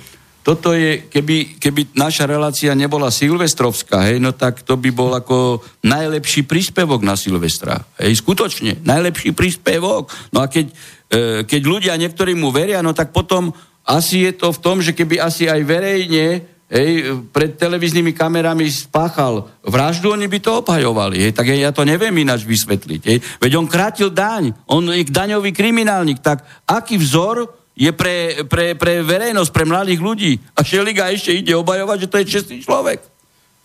[0.47, 5.59] toto je, keby, keby naša relácia nebola silvestrovská, hej, no tak to by bol ako
[5.83, 7.83] najlepší príspevok na Silvestra.
[7.99, 10.07] Hej, skutočne, najlepší príspevok.
[10.31, 10.71] No a keď,
[11.11, 13.51] e, keď ľudia niektorí mu veria, no tak potom
[13.83, 16.91] asi je to v tom, že keby asi aj verejne hej,
[17.27, 21.27] pred televíznymi kamerami spáchal vraždu, oni by to obhajovali.
[21.27, 23.01] Hej, tak ja to neviem ináč vysvetliť.
[23.03, 23.19] Hej.
[23.43, 29.05] Veď on krátil daň, on je daňový kriminálnik, tak aký vzor je pre, pre, pre
[29.05, 30.31] verejnosť, pre mladých ľudí.
[30.57, 32.99] A Šeliga ešte ide obajovať, že to je čestný človek.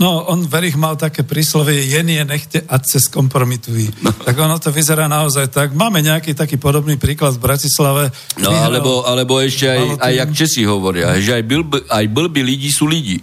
[0.02, 4.02] No, on Verich mal také príslovie, jenie nechte a cez kompromitují.
[4.02, 4.10] No.
[4.10, 5.78] Tak ono to vyzerá naozaj tak.
[5.78, 8.10] Máme nejaký taký podobný príklad v Bratislave.
[8.42, 12.42] No Vyhral- alebo, alebo ešte aj, aj jak Česi hovoria, že aj, blb, aj blbí
[12.42, 13.22] lidi sú lidi.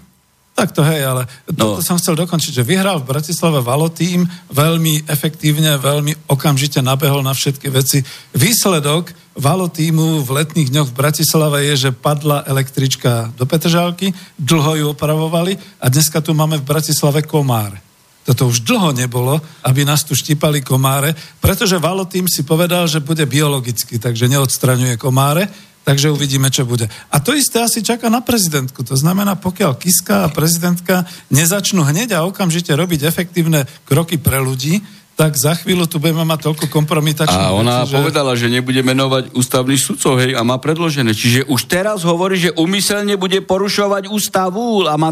[0.60, 1.24] Tak to hej, ale
[1.56, 1.80] No.
[1.80, 7.32] toto som chcel dokončiť, že vyhral v Bratislave Valotým veľmi efektívne, veľmi okamžite nabehol na
[7.32, 8.04] všetky veci.
[8.36, 14.86] Výsledok Valotímu v letných dňoch v Bratislave je, že padla električka do Petržálky, dlho ju
[14.91, 17.80] opravovali a dneska tu máme v Bratislave komár.
[18.28, 23.24] Toto už dlho nebolo, aby nás tu štípali komáre, pretože Valotým si povedal, že bude
[23.24, 25.48] biologicky, takže neodstraňuje komáre,
[25.89, 26.86] takže uvidíme, čo bude.
[27.10, 28.86] A to isté asi čaká na prezidentku.
[28.86, 34.86] To znamená, pokiaľ Kiska a prezidentka nezačnú hneď a okamžite robiť efektívne kroky pre ľudí,
[35.17, 37.95] tak za chvíľu tu budeme mať toľko kompromitačných A ona vecí, že...
[37.97, 41.12] povedala, že nebude menovať ústavných sudcov, hej, a má predložené.
[41.12, 45.12] Čiže už teraz hovorí, že umyselne bude porušovať ústavu a má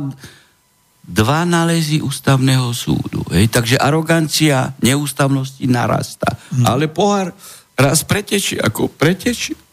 [1.03, 3.25] dva nálezy ústavného súdu.
[3.35, 6.39] Hej, takže arogancia neústavnosti narastá.
[6.55, 6.63] Hm.
[6.63, 7.35] Ale pohár
[7.75, 9.66] raz pretečie, ako pretečie.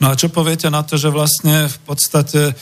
[0.00, 2.54] No a čo poviete na to, že vlastne v podstate e,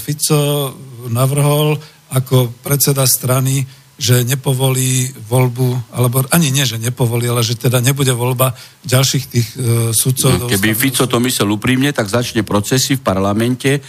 [0.00, 0.72] Fico
[1.12, 1.76] navrhol
[2.10, 3.62] ako predseda strany,
[4.00, 8.56] že nepovolí voľbu, alebo ani nie, že nepovolí, ale že teda nebude voľba
[8.88, 10.32] ďalších tých e, sudcov.
[10.40, 13.80] No, Keby Fico to myslel úprimne, tak začne procesy v parlamente e,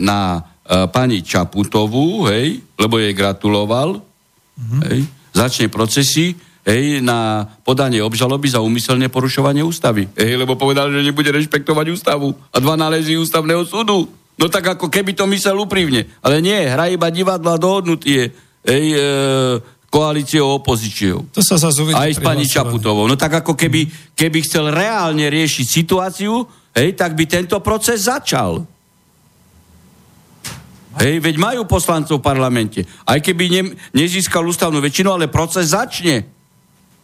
[0.00, 4.80] na e, pani Čaputovú, hej, lebo jej gratuloval, mm-hmm.
[4.88, 5.00] hej,
[5.36, 6.32] začne procesy
[6.64, 10.08] hej, na podanie obžaloby za úmyselné porušovanie ústavy.
[10.16, 14.08] Hej, lebo povedal, že nebude rešpektovať ústavu a dva nálezy ústavného súdu.
[14.34, 16.10] No tak ako keby to myslel úprimne.
[16.18, 18.34] Ale nie, hra iba divadla dohodnutie
[18.66, 19.02] hej, e,
[19.86, 21.30] koalíciou opozíciou.
[21.30, 22.50] To sa zase uvidí Aj s pani.
[22.50, 23.06] Čaputovou.
[23.06, 23.86] No tak ako keby,
[24.18, 26.42] keby chcel reálne riešiť situáciu,
[26.74, 28.66] hej, tak by tento proces začal.
[30.98, 32.80] Hej, veď majú poslancov v parlamente.
[33.06, 33.62] Aj keby ne,
[33.94, 36.33] nezískal ústavnú väčšinu, ale proces začne.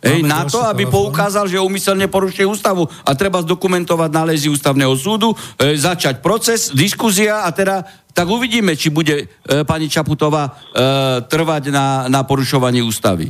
[0.01, 1.13] Hej, na to, aby telefón.
[1.13, 7.45] poukázal, že umyselne porušuje ústavu a treba zdokumentovať nálezy ústavného súdu, e, začať proces, diskuzia
[7.45, 7.85] a teda
[8.17, 9.25] tak uvidíme, či bude e,
[9.69, 10.53] pani Čaputová e,
[11.29, 13.29] trvať na, na porušovaní ústavy.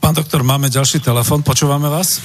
[0.00, 2.24] Pán doktor, máme ďalší telefon, počúvame vás?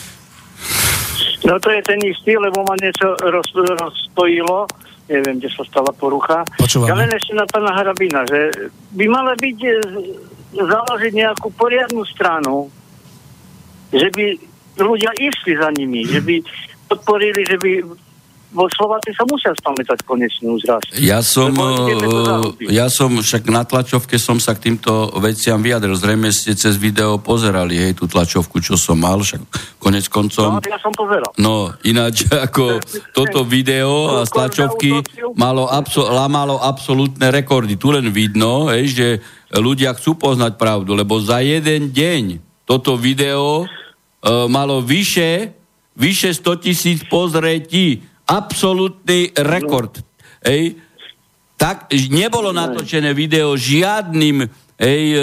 [1.43, 4.69] No to je ten istý, lebo ma niečo roz, rozpojilo.
[5.11, 6.47] Neviem, kde sa stala porucha.
[6.55, 6.87] Počúvame.
[6.87, 9.71] Ja len ešte na pána Harabina, že by mala byť e,
[10.55, 12.71] založiť nejakú poriadnu stranu,
[13.91, 14.25] že by
[14.77, 16.35] ľudia išli za nimi, že by
[16.87, 17.71] podporili, že by
[18.51, 20.83] vo Slováci sa musia spamätať konečne už raz.
[20.99, 24.91] Ja som, eh, ja som však na tlačovke som sa k týmto
[25.23, 25.95] veciam vyjadril.
[25.95, 29.39] Zrejme ste cez video pozerali, hej, tú tlačovku, čo som mal, však
[29.79, 30.49] konec No, koncom.
[30.59, 31.31] ja som pozeral.
[31.39, 32.83] No, ináč ako
[33.15, 34.99] toto video a z tlačovky
[35.39, 37.79] malo, abso- malo absolútne rekordy.
[37.79, 39.07] Tu len vidno, hej, že
[39.55, 45.51] ľudia chcú poznať pravdu, lebo za jeden deň toto video e, malo vyše,
[45.99, 47.99] vyše 100 tisíc pozretí.
[48.31, 49.99] Absolútny rekord.
[50.39, 50.79] Hej.
[51.59, 54.47] Tak nebolo natočené video žiadnym
[54.79, 55.19] hej, e,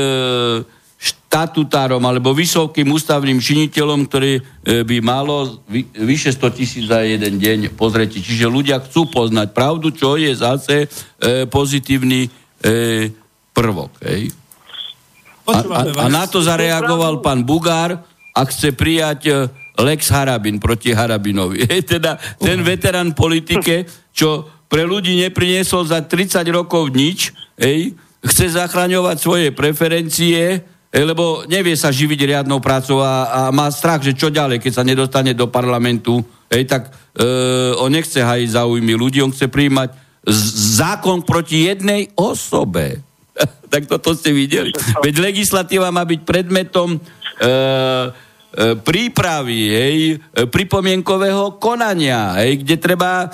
[1.01, 4.43] štatutárom alebo vysokým ústavným činiteľom, ktorý e,
[4.85, 8.21] by malo vy, vyše 100 tisíc za jeden deň pozretí.
[8.21, 12.31] Čiže ľudia chcú poznať pravdu, čo je zase e, pozitívny e,
[13.57, 14.05] prvok.
[15.49, 18.05] A, a, a na to zareagoval pán Bugár
[18.37, 19.33] a chce prijať e,
[19.81, 21.65] Lex Harabin proti Harabinovi.
[21.97, 29.17] Teda ten veterán politike, čo pre ľudí nepriniesol za 30 rokov nič, hej, chce zachraňovať
[29.17, 30.61] svoje preferencie,
[30.93, 34.73] hej, lebo nevie sa živiť riadnou prácou a, a má strach, že čo ďalej, keď
[34.77, 36.21] sa nedostane do parlamentu,
[36.53, 37.25] hej, tak e,
[37.81, 39.97] on nechce hajiť záujmy ľudí, on chce príjmať
[40.77, 43.08] zákon proti jednej osobe.
[43.73, 44.75] tak toto ste videli.
[45.05, 46.99] Veď legislatíva má byť predmetom e,
[48.49, 53.29] E, prípravy, hej, e, pripomienkového konania, hej, kde treba e,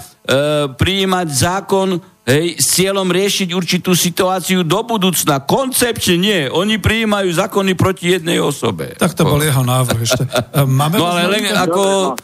[0.75, 5.47] prijímať zákon hej, s cieľom riešiť určitú situáciu do budúcna.
[5.47, 6.41] Koncepčne nie.
[6.51, 8.99] Oni prijímajú zákony proti jednej osobe.
[8.99, 10.27] Tak to bol jeho návrh ešte.
[10.83, 12.19] Máme no ale len ako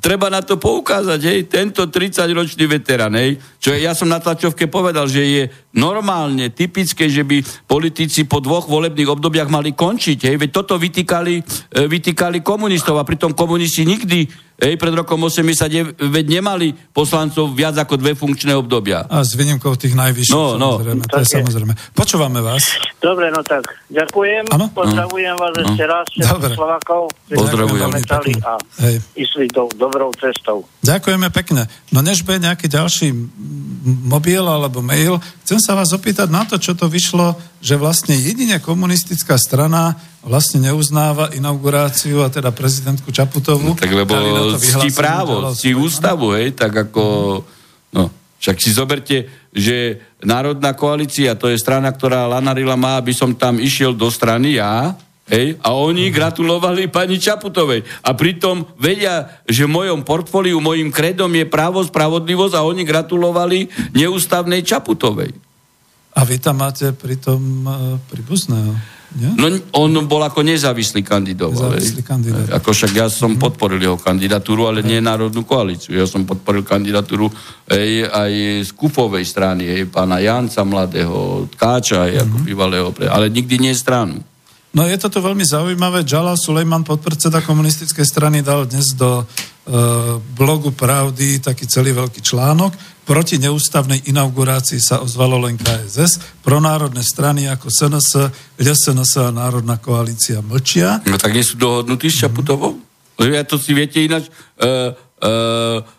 [0.00, 5.08] treba na to poukázať, hej, tento 30-ročný veterán, hej, čo ja som na tlačovke povedal,
[5.08, 5.42] že je
[5.76, 11.34] normálne, typické, že by politici po dvoch volebných obdobiach mali končiť, hej, veď toto vytýkali,
[11.40, 11.42] e,
[11.88, 18.00] vytýkali komunistov a pritom komunisti nikdy Ej, pred rokom 80 veď nemali poslancov viac ako
[18.00, 19.04] dve funkčné obdobia.
[19.04, 20.80] A s výnimkou tých najvyšších, no, no.
[20.80, 21.04] samozrejme.
[21.12, 21.72] To je samozrejme.
[21.92, 22.64] Počúvame vás.
[22.96, 24.48] Dobre, no tak ďakujem.
[24.48, 24.72] Ano?
[24.72, 25.60] Pozdravujem vás no.
[25.60, 27.02] ešte raz, všetkých Slovakov.
[27.28, 27.90] Pozdravujem.
[28.48, 28.96] A Hej.
[29.12, 30.64] išli do, dobrou cestou.
[30.80, 31.68] Ďakujeme pekne.
[31.92, 33.12] No než bude nejaký ďalší
[34.08, 37.36] mobil alebo mail, chcem sa vás opýtať na to, čo to vyšlo,
[37.66, 43.74] že vlastne jedine komunistická strana vlastne neuznáva inauguráciu a teda prezidentku Čaputovu.
[43.74, 44.14] No, tak lebo
[44.54, 47.02] ctí právo, ctí ústavu, hej, tak ako...
[47.90, 48.06] No,
[48.38, 53.58] však si zoberte, že Národná koalícia, to je strana, ktorá Lanarila má, aby som tam
[53.58, 54.94] išiel do strany ja,
[55.26, 55.58] Hej?
[55.58, 57.82] A oni gratulovali pani Čaputovej.
[58.06, 63.66] A pritom vedia, že v mojom portfóliu, mojim kredom je právo, spravodlivosť a oni gratulovali
[63.90, 65.45] neústavnej Čaputovej.
[66.16, 68.72] A vy tam máte pritom uh, príbuzného.
[69.16, 69.32] Nie?
[69.32, 69.48] No,
[69.80, 71.48] on bol ako nezávislý kandidát.
[71.48, 72.52] Nezávislý kandidát.
[72.52, 73.40] Ako však ja som mm.
[73.40, 75.96] podporil jeho kandidatúru, ale nie národnú koalíciu.
[75.96, 77.30] Ja som podporil kandidatúru
[77.70, 78.32] aj, aj
[78.66, 82.22] z Kufovej strany, aj pána Janca mladého, Tkáča, aj mm.
[82.28, 84.20] ako bývalého, ale nikdy nie stranu.
[84.76, 86.04] No je toto veľmi zaujímavé.
[86.04, 92.76] Jalal Sulejman, podpredseda komunistickej strany, dal dnes do e, blogu Pravdy taký celý veľký článok.
[93.08, 96.44] Proti neústavnej inaugurácii sa ozvalo len KSS.
[96.44, 98.28] Pronárodné strany ako SNS,
[98.60, 101.00] LSNS a Národná koalícia mlčia.
[101.08, 102.76] No tak nie sú dohodnutí s Čaputovou?
[103.16, 103.32] Mm.
[103.32, 105.32] Ja to si viete ináč e, e,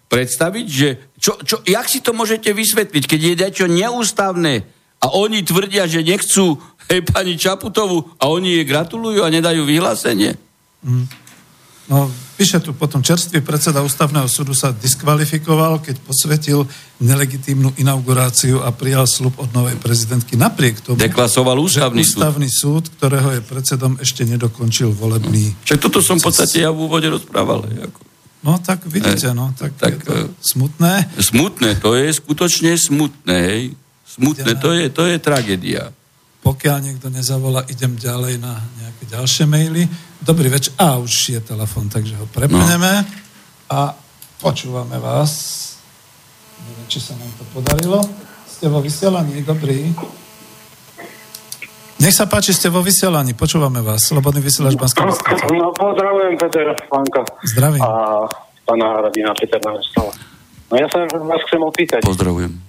[0.05, 5.45] predstaviť, že čo, čo, jak si to môžete vysvetliť, keď je niečo neústavné a oni
[5.45, 6.57] tvrdia, že nechcú
[6.89, 10.33] hej, pani Čaputovu a oni jej gratulujú a nedajú vyhlásenie?
[10.81, 11.05] Mm.
[11.87, 16.67] No, píše tu potom, čerstvý predseda ústavného súdu sa diskvalifikoval, keď posvetil
[16.99, 20.35] nelegitímnu inauguráciu a prijal slub od novej prezidentky.
[20.35, 22.91] Napriek tomu, Deklasoval ústavný, že ústavný súd.
[22.91, 25.55] súd, ktorého je predsedom, ešte nedokončil volebný...
[25.63, 27.63] Však toto som v podstate ja v úvode rozprával.
[27.63, 27.99] Ako.
[28.43, 31.07] No tak vidíte, no, tak, tak je to e, smutné.
[31.23, 33.63] Smutné, to je skutočne smutné, hej.
[34.17, 35.93] Smutné, to je, to je tragédia
[36.47, 39.83] pokiaľ niekto nezavolá, idem ďalej na nejaké ďalšie maily.
[40.23, 40.71] Dobrý večer.
[40.79, 43.03] A už je telefon, takže ho prepneme.
[43.03, 43.09] No.
[43.67, 43.91] A
[44.39, 45.31] počúvame vás.
[46.63, 47.99] Neviem, či sa nám to podarilo.
[48.47, 49.91] Ste vo vysielaní, dobrý.
[51.99, 54.07] Nech sa páči, ste vo vysielaní, počúvame vás.
[54.07, 55.03] Slobodný vysielač Banská
[55.51, 57.27] No, pozdravujem Peter Panka.
[57.43, 57.83] Zdravím.
[57.83, 58.23] A
[58.63, 60.15] pána Radina Peter Navestala.
[60.71, 62.07] No ja sa vás chcem opýtať.
[62.07, 62.66] Pozdravujem.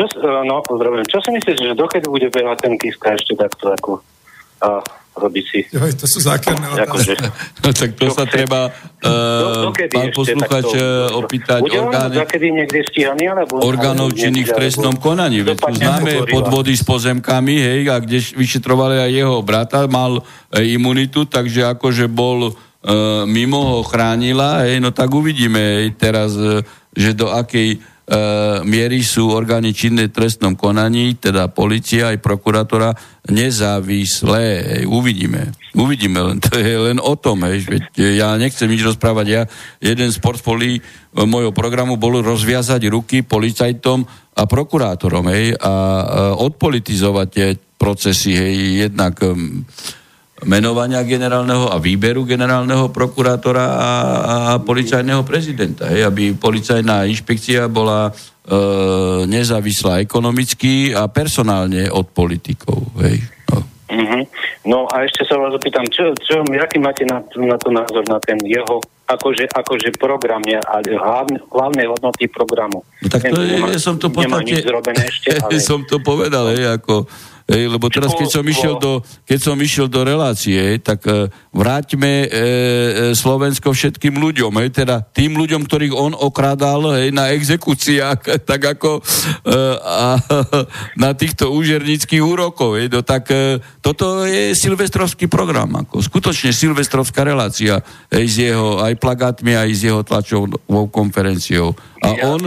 [0.00, 1.04] Čo, e, no, pozdravujem.
[1.04, 4.00] Čo si myslíš, že dokedy bude behať ten Kiska ešte takto ako
[4.60, 4.80] a
[5.20, 5.60] robiť si...
[5.68, 7.12] Joj, to sú zákerné akože,
[7.64, 10.80] no, tak to sa treba uh, pán posluchač e,
[11.12, 12.16] opýtať bude orgány,
[12.54, 15.44] niekde stíhaný, alebo, orgánov činných v trestnom konaní.
[15.44, 20.22] Veď tu známe podvody s pozemkami, hej, a kde vyšetrovali aj jeho brata, mal
[20.54, 22.52] e, imunitu, takže akože bol e,
[23.28, 27.82] mimo ho chránila, hej, no tak uvidíme hej, teraz, e, že do akej
[28.66, 32.90] miery sú orgány činné trestnom konaní, teda policia aj prokurátora,
[33.30, 34.82] nezávislé.
[34.82, 35.54] Uvidíme.
[35.78, 37.46] Uvidíme, len to je len o tom.
[37.46, 37.70] Hej.
[37.70, 37.84] Veď
[38.18, 39.26] ja nechcem nič rozprávať.
[39.30, 39.42] Ja,
[39.78, 40.82] jeden z portfólií
[41.14, 44.02] môjho programu bol rozviazať ruky policajtom
[44.34, 48.34] a prokurátorom hej, a, odpolitizovať tie procesy.
[48.34, 48.54] Hej,
[48.90, 49.22] jednak
[50.44, 53.90] menovania generálneho a výberu generálneho prokurátora a,
[54.24, 55.88] a policajného prezidenta.
[55.92, 58.12] Hej, aby policajná inšpekcia bola e,
[59.28, 62.88] nezávislá ekonomicky a personálne od politikov.
[63.04, 63.20] Hej.
[63.52, 63.58] No.
[63.90, 64.22] Mm-hmm.
[64.70, 68.22] no a ešte sa vás opýtam, čo, čo, aký máte na, na to názor na
[68.22, 68.78] ten jeho
[69.10, 70.58] akože, akože program je,
[70.94, 72.86] hlavne, hlavné hodnoty programu.
[73.02, 75.58] No tak to je, ja som to podstate, ešte, ale...
[75.58, 77.10] som to povedal, hej, ako
[77.50, 82.12] Ej, lebo teraz, keď som, išiel do, keď som išiel do relácie, tak e, vráťme
[82.22, 82.38] e, e,
[83.10, 89.02] Slovensko všetkým ľuďom, hej, teda tým ľuďom, ktorých on okrádal hej, na exekúciách, tak ako
[89.02, 90.14] e, a,
[91.04, 92.78] na týchto úžernických úrokov.
[92.78, 97.82] Hej, no, tak e, toto je silvestrovský program, ako skutočne silvestrovská relácia
[98.14, 101.74] hej, s jeho aj plagátmi, aj s jeho tlačovou konferenciou.
[101.98, 102.38] A on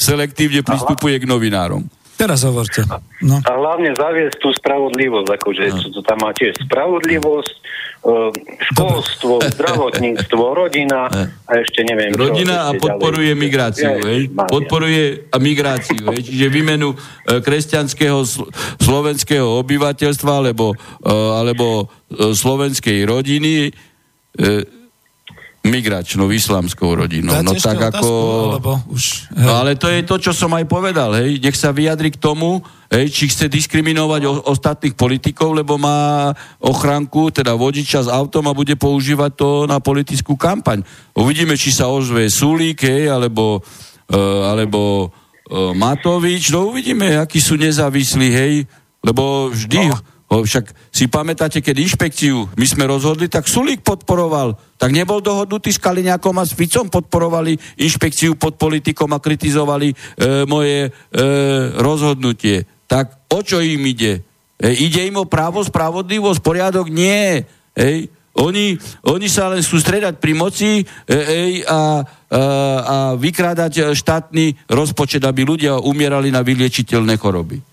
[0.00, 1.99] selektívne pristupuje k novinárom.
[2.20, 2.84] Teraz hovorte.
[3.24, 3.40] No.
[3.40, 5.88] A hlavne zaviesť tú spravodlivosť, akože no.
[5.88, 8.12] to tam má tiež spravodlivosť, e,
[8.68, 9.48] školstvo, Dobre.
[9.56, 11.08] zdravotníctvo, rodina
[11.48, 13.40] a ešte neviem Rodina čo, a podporuje ďalej.
[13.40, 14.20] migráciu, ja, hej?
[14.36, 15.04] Podporuje
[15.40, 16.20] migráciu, hej?
[16.20, 16.96] Čiže výmenu e,
[17.40, 18.20] kresťanského
[18.76, 23.72] slovenského obyvateľstva alebo, e, alebo slovenskej rodiny
[25.60, 27.36] migračnou islamskou rodinou.
[27.44, 28.08] no tak ako...
[28.56, 29.04] Otázku, už,
[29.36, 31.36] no ale to je to, čo som aj povedal, hej.
[31.36, 36.32] Nech sa vyjadri k tomu, hej, či chce diskriminovať o, ostatných politikov, lebo má
[36.64, 40.80] ochranku, teda vodiča s autom a bude používať to na politickú kampaň.
[41.12, 47.60] Uvidíme, či sa ozve Sulík, hej, alebo, uh, alebo uh, Matovič, no uvidíme, akí sú
[47.60, 48.54] nezávislí, hej,
[49.04, 49.92] lebo vždy...
[49.92, 54.54] No však si pamätáte, keď inšpekciu my sme rozhodli, tak Sulík podporoval.
[54.78, 59.94] Tak nebol dohodnutý s Kaliňakom a s Ficom podporovali inšpekciu pod politikom a kritizovali e,
[60.46, 60.90] moje e,
[61.82, 62.62] rozhodnutie.
[62.86, 64.22] Tak o čo im ide?
[64.54, 66.86] E, ide im o právo, spravodlivosť, poriadok?
[66.94, 67.50] Nie.
[67.74, 68.06] Ej,
[68.38, 68.78] oni,
[69.10, 71.82] oni sa len sústredať pri moci e, ej, a, a,
[72.78, 77.69] a vykrádať štátny rozpočet, aby ľudia umierali na vyliečiteľné choroby.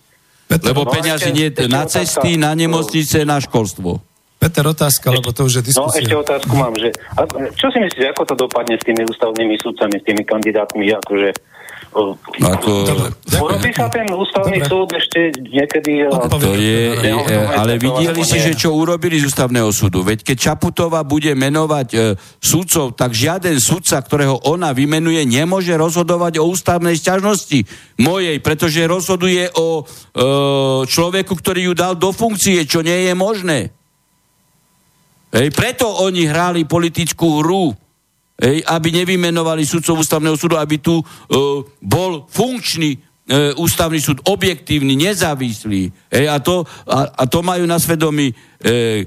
[0.47, 3.99] Peter, lebo no, peniazy nie na cesty, na nemocnice, na školstvo.
[4.37, 5.99] Peter, otázka, lebo to už je no, diskusia.
[5.99, 6.89] No ešte otázku mám, že
[7.57, 11.29] čo si myslíte, ako to dopadne s tými ústavnými sudcami, s tými kandidátmi, akože
[12.37, 12.71] ako...
[13.37, 14.69] Urobí sa ten ústavný Dobre.
[14.69, 16.09] súd ešte niekedy...
[16.09, 20.05] To je, je, ale videli si, že čo urobili z ústavného súdu.
[20.05, 21.97] Veď keď Čaputová bude menovať e,
[22.41, 27.65] sudcov, tak žiaden sudca, ktorého ona vymenuje, nemôže rozhodovať o ústavnej sťažnosti
[28.01, 29.83] mojej, pretože rozhoduje o e,
[30.85, 33.59] človeku, ktorý ju dal do funkcie, čo nie je možné.
[35.33, 37.86] Hej, preto oni hrali politickú hru
[38.37, 41.05] Ej, aby nevymenovali sudcov ústavného súdu, aby tu e,
[41.81, 42.97] bol funkčný e,
[43.57, 45.89] ústavný súd, objektívny, nezávislý.
[46.05, 49.05] Ej, a, to, a, a to majú na svedomí e,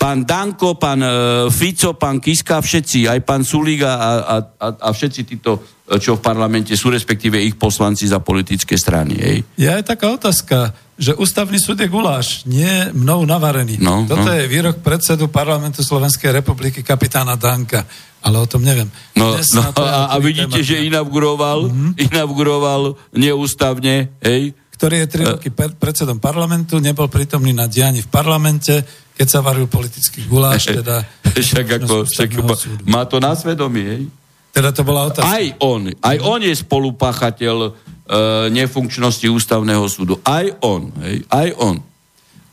[0.00, 1.10] pán Danko, pán e,
[1.52, 4.36] Fico, pán Kiska, všetci, aj pán Sulíga a, a,
[4.80, 9.14] a, všetci títo, e, čo v parlamente sú, respektíve ich poslanci za politické strany.
[9.20, 9.38] Ej.
[9.60, 13.78] Je taká otázka, že ústavný súd je guláš, nie mnou navarený.
[13.78, 14.34] No, Toto no.
[14.34, 17.86] je výrok predsedu parlamentu Slovenskej republiky kapitána Danka
[18.18, 18.90] ale o tom neviem.
[19.14, 21.92] No, no a, a vidíte, že inauguroval, mm-hmm.
[22.10, 24.54] inauguroval neústavne, hej?
[24.74, 28.82] Ktorý je tri uh, roky predsedom parlamentu, nebol prítomný na diani v parlamente,
[29.18, 31.02] keď sa varil politický guláš, teda...
[31.38, 32.28] Však ako, však
[32.90, 34.02] má to na svedomí, hej?
[34.50, 35.30] Teda to bola otázka.
[35.30, 37.78] Aj on, aj on je spolupáchateľ
[38.48, 40.16] nefunkčnosti ústavného súdu.
[40.24, 41.28] Aj on, hej?
[41.28, 41.76] Aj on.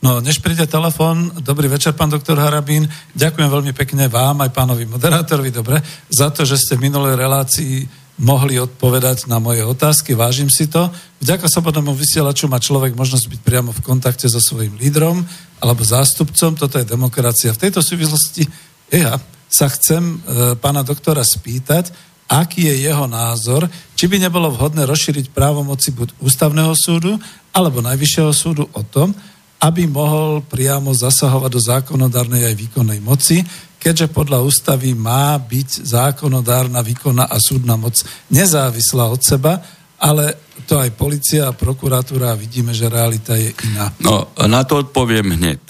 [0.04, 2.84] No, než príde telefón, dobrý večer, pán doktor Harabín.
[3.16, 5.80] Ďakujem veľmi pekne vám, aj pánovi moderátorovi, dobre,
[6.12, 10.88] za to, že ste v minulej relácii mohli odpovedať na moje otázky, vážim si to.
[11.20, 15.20] Vďaka slobodnému vysielaču má človek možnosť byť priamo v kontakte so svojím lídrom
[15.60, 17.52] alebo zástupcom, toto je demokracia.
[17.52, 18.48] V tejto súvislosti
[18.88, 20.16] ja sa chcem e,
[20.56, 21.92] pána doktora spýtať,
[22.26, 27.14] aký je jeho názor, či by nebolo vhodné rozšíriť právomoci buď ústavného súdu
[27.54, 29.14] alebo najvyššieho súdu o tom,
[29.62, 33.40] aby mohol priamo zasahovať do zákonodárnej aj výkonnej moci,
[33.80, 37.96] keďže podľa ústavy má byť zákonodárna, výkonná a súdna moc
[38.28, 39.62] nezávislá od seba,
[39.96, 40.36] ale
[40.68, 43.88] to aj policia a prokuratúra vidíme, že realita je iná.
[44.02, 45.60] No, na to odpoviem hneď.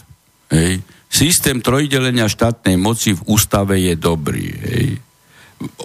[0.51, 0.83] Hej.
[1.07, 4.47] Systém trojdelenia štátnej moci v ústave je dobrý.
[4.51, 5.06] Hej.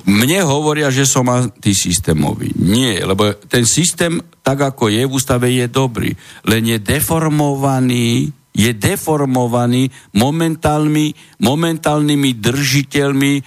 [0.03, 2.51] Mne hovoria, že som antisystémový.
[2.59, 6.11] Nie, lebo ten systém, tak ako je v ústave, je dobrý.
[6.43, 13.41] Len je deformovaný je deformovaný momentálnymi, momentálnymi držiteľmi e,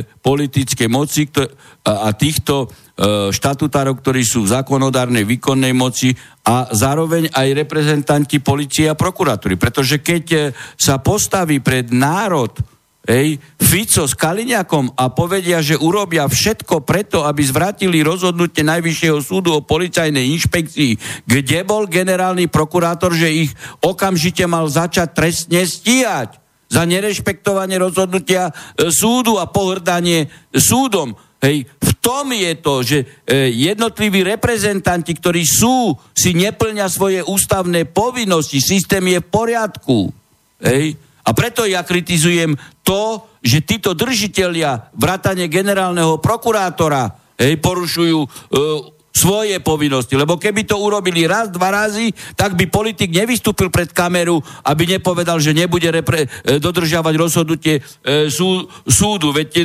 [0.00, 1.44] politickej moci kto,
[1.84, 2.66] a, a týchto e,
[3.28, 6.16] štatutárov, ktorí sú v zákonodárnej výkonnej moci
[6.48, 9.60] a zároveň aj reprezentanti policie a prokuratúry.
[9.60, 10.38] Pretože keď e,
[10.80, 12.56] sa postaví pred národ
[13.08, 19.56] Ej, Fico s Kaliňakom a povedia, že urobia všetko preto, aby zvratili rozhodnutie Najvyššieho súdu
[19.56, 23.50] o policajnej inšpekcii, kde bol generálny prokurátor, že ich
[23.80, 26.36] okamžite mal začať trestne stíhať
[26.68, 31.16] za nerešpektovanie rozhodnutia e, súdu a pohrdanie súdom.
[31.40, 37.88] Hej, v tom je to, že e, jednotliví reprezentanti, ktorí sú, si neplňa svoje ústavné
[37.88, 40.12] povinnosti, systém je v poriadku.
[40.60, 41.07] Hej?
[41.28, 48.28] A preto ja kritizujem to, že títo držiteľia vrátane generálneho prokurátora hej, porušujú e,
[49.12, 50.14] svoje povinnosti.
[50.14, 55.42] Lebo keby to urobili raz, dva razy, tak by politik nevystúpil pred kameru, aby nepovedal,
[55.42, 59.34] že nebude repre, e, dodržiavať rozhodnutie e, sú, súdu.
[59.34, 59.64] Veď e,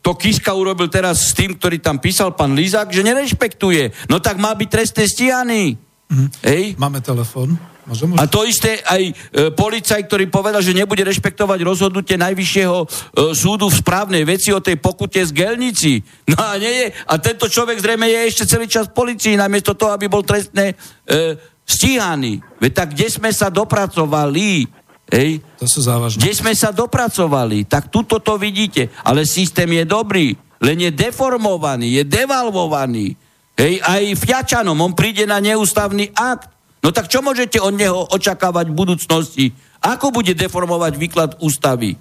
[0.00, 4.08] to Kiska urobil teraz s tým, ktorý tam písal pán Lizák, že nerešpektuje.
[4.08, 5.89] No tak má byť trestne stíhaný.
[6.10, 6.28] Mm.
[6.42, 6.64] Hej?
[6.74, 7.54] Máme telefon.
[7.86, 9.12] Môžem A to isté aj e,
[9.50, 12.86] policaj, ktorý povedal, že nebude rešpektovať rozhodnutie Najvyššieho e,
[13.34, 15.98] súdu v správnej veci o tej pokute z Gelnici.
[16.30, 16.86] No a nie je.
[17.08, 20.74] A tento človek zrejme je ešte celý čas v policii, namiesto toho, aby bol trestne
[20.76, 21.34] e,
[21.64, 22.38] stíhaný.
[22.60, 24.68] Veď tak kde sme sa dopracovali?
[25.10, 25.42] Ej?
[25.58, 26.22] To sú závažné.
[26.22, 27.66] Kde sme sa dopracovali?
[27.66, 28.92] Tak tuto to vidíte.
[29.02, 33.18] Ale systém je dobrý, len je deformovaný, je devalvovaný.
[33.60, 36.48] Hej, aj Fiačanom, on príde na neústavný akt
[36.80, 39.46] No tak čo môžete od neho očakávať v budúcnosti?
[39.84, 41.96] Ako bude deformovať výklad ústavy?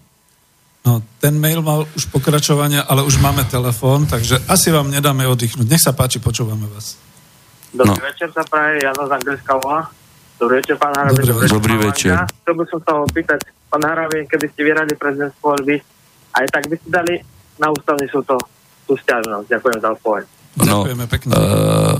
[0.87, 5.67] No, ten mail mal už pokračovania, ale už máme telefón, takže asi vám nedáme oddychnúť.
[5.67, 6.95] Nech sa páči, počúvame vás.
[7.75, 8.07] Dobrý no.
[8.07, 9.91] večer sa praje, Jano z Anglická volá.
[10.39, 11.27] Dobrý večer, pán Harabin.
[11.27, 11.55] Dobrý, večer.
[11.59, 12.13] Dobrý večer.
[12.23, 15.75] Chcel by som sa opýtať, pán Harabin, keby ste vyrali prezidentskú voľby,
[16.39, 17.15] aj tak by ste dali
[17.59, 18.39] na ústavný súd to,
[18.87, 19.51] tú stiažnosť.
[19.51, 20.38] Ďakujem za odpoveď.
[20.63, 21.31] No, Ďakujeme pekne.
[21.31, 21.97] Uh,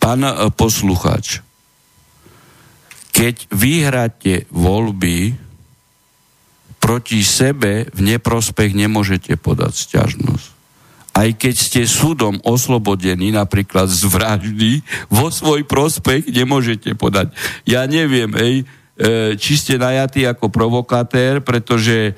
[0.00, 1.44] pán uh, poslucháč,
[3.12, 5.36] keď vyhráte voľby
[6.82, 10.46] proti sebe v neprospech nemôžete podať sťažnosť.
[11.12, 14.72] Aj keď ste súdom oslobodení napríklad z vraždy,
[15.12, 17.36] vo svoj prospech nemôžete podať.
[17.68, 18.64] Ja neviem, ej,
[18.96, 22.16] e, či ste najatí ako provokatér, pretože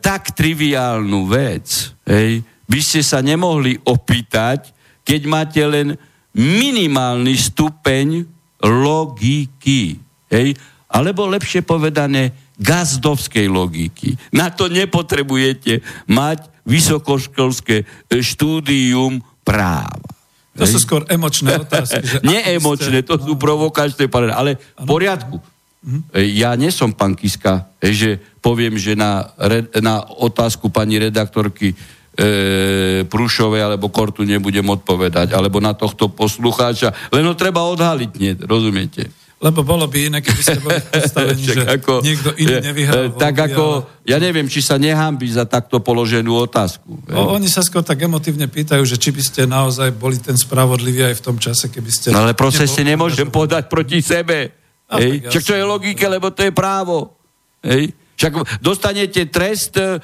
[0.00, 4.70] tak triviálnu vec ej, by ste sa nemohli opýtať,
[5.02, 5.98] keď máte len
[6.38, 8.22] minimálny stupeň
[8.62, 9.98] logiky.
[10.30, 10.54] Hej?
[10.86, 14.14] Alebo lepšie povedané, gazdovskej logiky.
[14.30, 17.84] Na to nepotrebujete mať vysokoškolské e,
[18.20, 20.12] štúdium práva.
[20.54, 20.76] To Hej?
[20.76, 22.22] sú skôr emočné otázky.
[22.22, 25.42] Že emočné, to sú provokačné, ale v poriadku.
[25.80, 26.00] Mhm.
[26.36, 29.32] Ja nie som pán Kiska, že poviem, že na,
[29.80, 31.72] na otázku pani redaktorky
[32.20, 38.36] e, Prúšovej alebo Kortu nebudem odpovedať, alebo na tohto poslucháča, len ho treba odhaliť, nie,
[38.44, 39.08] rozumiete?
[39.40, 43.08] Lebo bolo by iné, keby ste boli v postavení, že ako, niekto iný nevyhral.
[43.08, 44.04] E, tak ako, ale...
[44.04, 47.08] ja neviem, či sa nehámbi za takto položenú otázku.
[47.08, 51.08] O, oni sa skôr tak emotívne pýtajú, že či by ste naozaj boli ten spravodlivý
[51.08, 52.12] aj v tom čase, keby ste...
[52.12, 54.52] No ale proste si nemôžem podať proti sebe.
[54.92, 55.32] A, Hej?
[55.32, 57.16] Čak to je logike, lebo to je právo.
[57.64, 57.96] Hej?
[58.20, 59.96] Však dostanete trest e,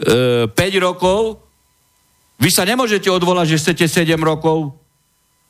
[0.00, 1.38] e, 5 rokov,
[2.40, 4.72] vy sa nemôžete odvolať, že chcete 7 rokov.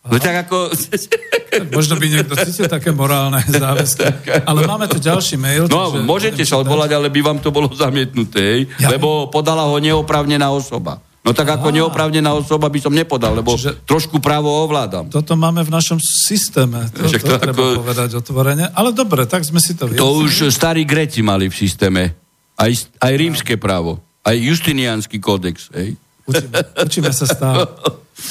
[0.01, 0.73] No tak ako...
[0.73, 4.43] Tak možno by niekto cítil také morálne záväzky.
[4.49, 5.69] Ale máme tu ďalší mail.
[5.69, 8.89] No, môžete sa odvolať, ale by vám to bolo zamietnuté, ja.
[8.89, 10.99] lebo podala ho neoprávnená osoba.
[11.21, 15.13] No tak ako neoprávnená osoba by som nepodal, lebo Čiže trošku právo ovládam.
[15.13, 16.89] Toto máme v našom systéme.
[16.97, 17.85] To, to, to treba ako...
[17.85, 18.73] povedať otvorene.
[18.73, 20.01] Ale dobre, tak sme si to vyjasnili.
[20.01, 22.17] To už starí Greci mali v systéme.
[22.57, 22.73] Aj,
[23.05, 24.01] aj rímske právo.
[24.21, 25.73] Aj justiniánsky kódex.
[25.73, 25.97] Hej.
[26.29, 27.65] Učíme, učíme sa stále.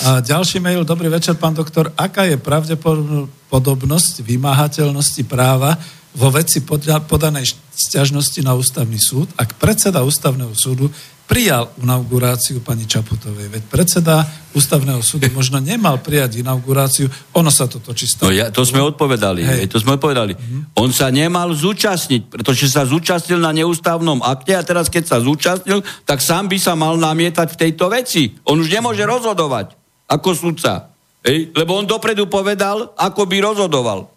[0.06, 1.92] A ďalší mail, dobrý večer, pán doktor.
[1.98, 5.76] Aká je pravdepodobnosť vymáhateľnosti práva
[6.14, 10.94] vo veci podanej sťažnosti na ústavný súd, ak predseda ústavného súdu
[11.30, 13.54] prijal inauguráciu pani Čaputovej.
[13.54, 14.26] Veď predseda
[14.58, 17.06] ústavného súdu možno nemal prijať inauguráciu,
[17.38, 18.34] ono sa to točí stále.
[18.34, 19.70] No ja, to sme odpovedali, hej.
[19.70, 20.34] to sme odpovedali.
[20.34, 20.62] Mm-hmm.
[20.82, 25.86] On sa nemal zúčastniť, pretože sa zúčastnil na neústavnom akte a teraz keď sa zúčastnil,
[26.02, 28.34] tak sám by sa mal namietať v tejto veci.
[28.50, 29.78] On už nemôže rozhodovať
[30.10, 30.90] ako sudca.
[31.22, 31.54] Hej?
[31.54, 34.10] Lebo on dopredu povedal, ako by rozhodoval.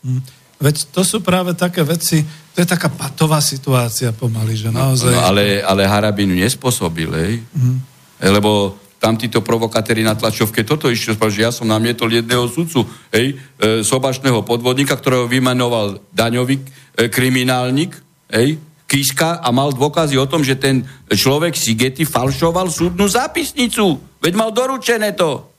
[0.00, 0.41] Mm.
[0.62, 2.22] Veď to sú práve také veci,
[2.54, 5.10] to je taká patová situácia pomaly, že naozaj...
[5.10, 7.42] No, ale, ale Harabinu nespôsobil, hej?
[7.50, 7.78] Mm.
[8.22, 13.34] Lebo tam títo provokatéri na tlačovke toto ešte že ja som namietol jedného sudcu, hej,
[13.58, 17.98] e, sobačného podvodníka, ktorého vymenoval daňový e, kriminálnik,
[18.30, 23.96] hej, Kiska a mal dôkazy o tom, že ten človek Sigety falšoval súdnu zápisnicu.
[24.20, 25.51] Veď mal doručené to.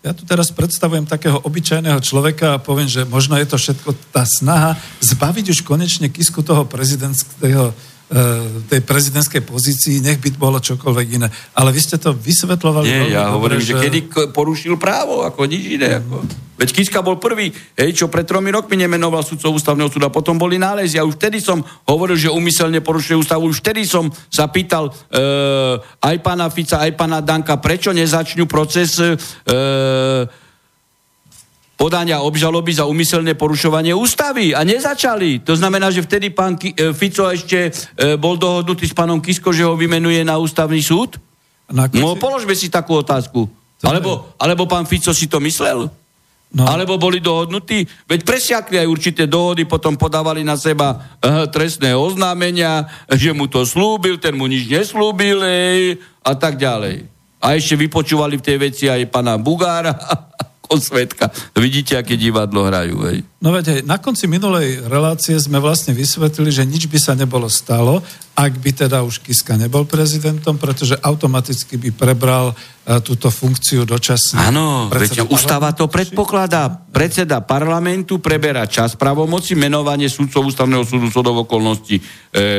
[0.00, 4.24] Ja tu teraz predstavujem takého obyčajného človeka a poviem, že možno je to všetko tá
[4.24, 4.72] snaha
[5.04, 7.76] zbaviť už konečne Kisku toho prezidentského
[8.66, 11.30] tej prezidentskej pozícii, nech by bolo čokoľvek iné.
[11.54, 13.78] Ale vy ste to vysvetlovali Nie, ja dobre, hovorím, že...
[13.78, 13.98] že kedy
[14.34, 16.02] porušil právo, ako nič iné.
[16.02, 16.26] Ako.
[16.60, 20.58] Veď Kiska bol prvý, hej, čo pred tromi rokmi nemenoval sudcov ústavného súda, potom boli
[20.60, 20.98] nálezy.
[21.00, 23.48] A už vtedy som hovoril, že umyselne porušuje ústavu.
[23.48, 24.92] Už vtedy som sa pýtal e,
[26.04, 29.16] aj pána Fica, aj pána Danka, prečo nezačnú proces e,
[31.80, 35.40] podania obžaloby za umyselné porušovanie ústavy a nezačali.
[35.48, 39.64] To znamená, že vtedy pán e, Fico ešte e, bol dohodnutý s pánom Kisko, že
[39.64, 41.16] ho vymenuje na ústavný súd?
[41.72, 43.48] No položme si takú otázku.
[43.80, 45.88] Alebo, alebo pán Fico si to myslel?
[46.52, 46.66] No.
[46.68, 47.86] Alebo boli dohodnutí?
[48.10, 53.62] Veď presiakli aj určité dohody, potom podávali na seba uh, trestné oznámenia, že mu to
[53.62, 57.06] slúbil, ten mu nič neslúbil ej, a tak ďalej.
[57.38, 59.94] A ešte vypočúvali v tej veci aj pána Bugára
[60.78, 61.32] svetka.
[61.58, 63.02] Vidíte, aké divadlo hrajú.
[63.10, 63.26] Hej.
[63.42, 68.04] No veď na konci minulej relácie sme vlastne vysvetlili, že nič by sa nebolo stalo,
[68.36, 74.52] ak by teda už Kiska nebol prezidentom, pretože automaticky by prebral uh, túto funkciu dočasne.
[74.52, 76.84] Áno, veď ústava to predpokladá.
[76.92, 82.02] Predseda parlamentu preberá čas pravomoci, menovanie súdcov ústavného súdu súdov okolností e,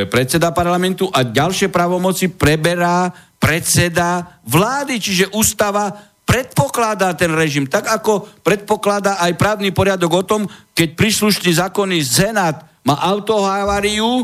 [0.10, 3.10] predseda parlamentu a ďalšie pravomoci preberá
[3.42, 10.42] predseda vlády, čiže ústava predpokladá ten režim, tak ako predpokladá aj právny poriadok o tom,
[10.72, 14.24] keď príslušný zákonný senát má autohaváriu,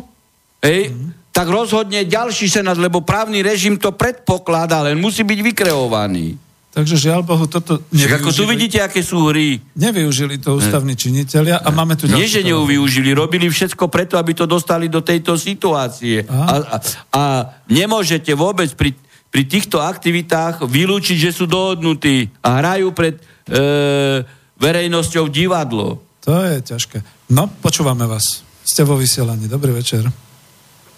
[0.64, 1.36] hej, mm.
[1.36, 6.40] tak rozhodne ďalší senát, lebo právny režim to predpokladá, len musí byť vykreovaný.
[6.78, 8.22] Takže žiaľ Bohu, toto nevyužili.
[8.22, 9.58] ako tu vidíte, aké sú hry.
[9.74, 12.22] Nevyužili to ústavní činiteľia a máme tu ďalšie...
[12.22, 16.22] Nie, že neuvyužili, robili všetko preto, aby to dostali do tejto situácie.
[16.30, 16.78] A, a,
[17.18, 17.24] a
[17.66, 18.94] nemôžete vôbec pri
[19.38, 24.26] pri týchto aktivitách vylúčiť, že sú dohodnutí a hrajú pred e,
[24.58, 26.02] verejnosťou divadlo.
[26.26, 27.30] To je ťažké.
[27.30, 28.42] No, počúvame vás.
[28.66, 29.46] Ste vo vysielaní.
[29.46, 30.10] Dobrý večer.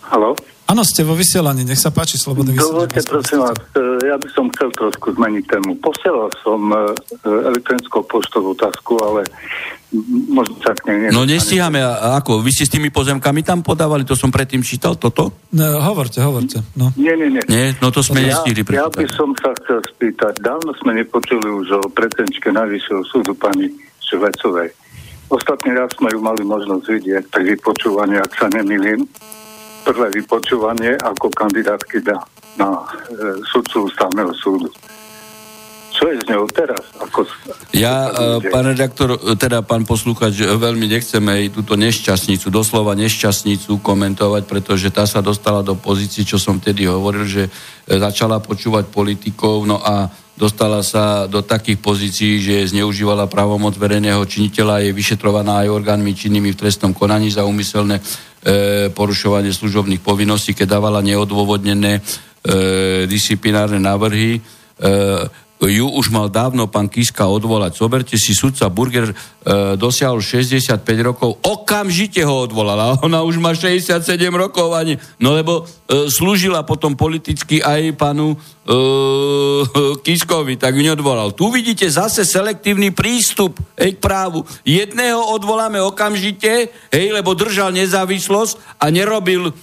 [0.08, 0.40] Halo?
[0.72, 1.68] Áno, ste vo vysielaní.
[1.68, 2.88] Nech sa páči, slobodný vysielaní.
[2.88, 5.76] Dovolte, prosím vás, e, ja by som chcel trošku zmeniť tému.
[5.84, 6.96] Posielal som e,
[7.28, 9.28] elektronickou poštovú otázku, ale
[10.30, 10.98] možno sa k nej...
[11.10, 12.46] No nestíhame, a ako?
[12.46, 14.06] Vy ste s tými pozemkami tam podávali?
[14.06, 15.34] To som predtým čítal, toto?
[15.50, 16.62] No, hovorte, hovorte.
[16.78, 16.94] No.
[16.94, 17.44] Nie, nie, nie.
[17.50, 18.62] Nie, no to sme ja, nestihli.
[18.70, 23.74] Ja by som sa chcel spýtať, dávno sme nepočuli už o predsedničke Najvyššieho súdu pani
[24.06, 24.70] Švecovej.
[25.30, 29.06] Ostatný raz sme ju mali možnosť vidieť pri vypočúvaní, ak sa nemýlim.
[29.86, 32.18] Prvé vypočúvanie ako kandidátky na,
[32.62, 34.70] na e, sudcu ústavného súdu
[36.00, 36.80] čo je z ňou teraz?
[36.96, 37.28] Ako,
[37.76, 44.48] ja, ako pán redaktor, teda pán poslúchač, veľmi nechceme aj túto nešťastnicu, doslova nešťastnicu komentovať,
[44.48, 47.52] pretože tá sa dostala do pozícií, čo som tedy hovoril, že
[47.84, 50.08] začala počúvať politikov, no a
[50.40, 56.56] dostala sa do takých pozícií, že zneužívala právomoc verejného činiteľa, je vyšetrovaná aj orgánmi činnými
[56.56, 58.04] v trestnom konaní za úmyselné e,
[58.96, 62.02] porušovanie služobných povinností, keď dávala neodôvodnené e,
[63.04, 64.40] disciplinárne návrhy.
[64.40, 64.42] E,
[65.68, 67.76] ju už mal dávno pán Kiska odvolať.
[67.76, 69.16] Zoberte si, sudca Burger e,
[69.76, 72.96] dosiahol 65 rokov, okamžite ho odvolala.
[73.06, 78.76] Ona už má 67 rokov ani, no lebo e, slúžila potom politicky aj panu e,
[80.08, 81.36] Kiskovi, tak ju neodvolal.
[81.36, 84.48] Tu vidíte zase selektívny prístup hej, k právu.
[84.64, 89.54] Jedného odvoláme okamžite, hej, lebo držal nezávislosť a nerobil e,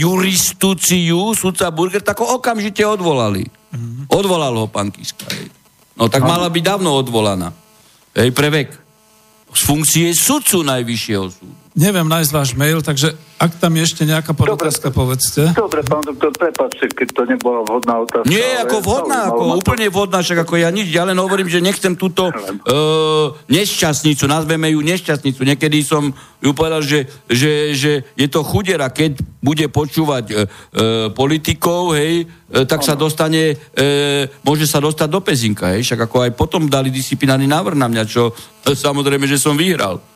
[0.00, 3.61] juristúciu sudca Burger, tak ho okamžite odvolali.
[3.72, 4.04] Mm-hmm.
[4.12, 5.26] Odvolal ho pán Kiska.
[5.32, 5.48] Hej.
[5.96, 7.52] No tak mala byť dávno odvolaná.
[8.16, 8.68] Hej, pre vek.
[9.52, 11.61] Z funkcie sudcu najvyššieho súdu.
[11.72, 15.56] Neviem nájsť váš mail, takže ak tam je ešte nejaká podotázka, povedzte.
[15.56, 18.28] Dobre, pán doktor, prepáčte, keď to nebola vhodná otázka.
[18.28, 21.96] Nie, ako vhodná, ako úplne vhodná, však ako ja nič, ja len hovorím, že nechcem
[21.96, 25.48] túto uh, nešťastnicu, nazveme ju nešťastnicu.
[25.48, 26.12] Niekedy som
[26.44, 30.38] ju povedal, že, že, že je to chudera, keď bude počúvať uh,
[31.16, 32.88] politikov, hej, uh, tak ano.
[32.92, 37.48] sa dostane, uh, môže sa dostať do pezinka, hej, však ako aj potom dali disciplinárny
[37.48, 40.11] návrh na mňa, čo samozrejme, že som vyhral.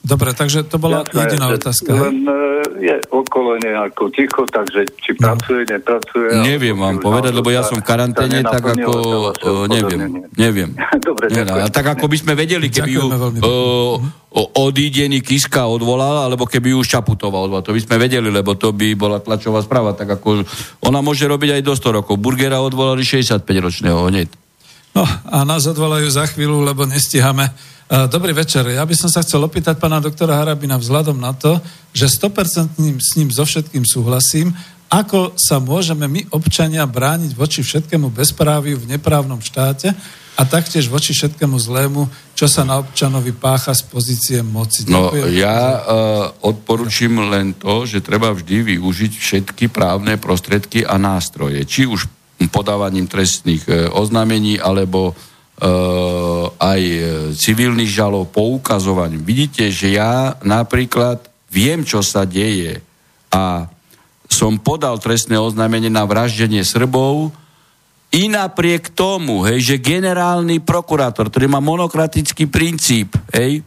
[0.00, 1.92] Dobre, takže to bola Jasné, jediná otázka.
[1.92, 2.32] Len e,
[2.80, 5.36] je okolo nejako ticho, takže či no.
[5.36, 6.28] pracuje, nepracuje.
[6.40, 8.92] Neviem vám povedať, lebo ja som v karanténe, tak ako...
[9.44, 10.70] Uh, neviem, neviem.
[11.06, 14.00] Dobre, Nie, a tak ako by sme vedeli, keby ju uh,
[14.56, 17.60] odídený Kiska odvolal, alebo keby ju Šaputová odvolal.
[17.68, 19.92] To by sme vedeli, lebo to by bola tlačová správa.
[19.92, 20.48] Tak ako
[20.80, 22.16] ona môže robiť aj do 100 rokov.
[22.16, 24.32] Burgera odvolali 65-ročného hneď.
[24.96, 27.52] No a nás odvolajú za chvíľu, lebo nestihame
[27.90, 28.62] Dobrý večer.
[28.70, 31.58] Ja by som sa chcel opýtať pána doktora Harabina vzhľadom na to,
[31.90, 34.54] že 100% s ním so všetkým súhlasím,
[34.86, 39.90] ako sa môžeme my, občania, brániť voči všetkému bezpráviu v neprávnom štáte
[40.38, 42.06] a taktiež voči všetkému zlému,
[42.38, 44.86] čo sa na občanovi pácha z pozície moci.
[44.86, 45.82] No ja uh,
[46.46, 51.66] odporučím len to, že treba vždy využiť všetky právne prostriedky a nástroje.
[51.66, 52.06] Či už
[52.54, 55.18] podávaním trestných uh, oznámení, alebo
[56.60, 56.80] aj
[57.36, 59.20] civilných žalov, poukazovaním.
[59.20, 61.20] Vidíte, že ja napríklad
[61.52, 62.80] viem, čo sa deje
[63.28, 63.68] a
[64.30, 67.34] som podal trestné oznámenie na vraždenie Srbov,
[68.10, 73.62] i napriek tomu, hej, že generálny prokurátor, ktorý má monokratický princíp, hej,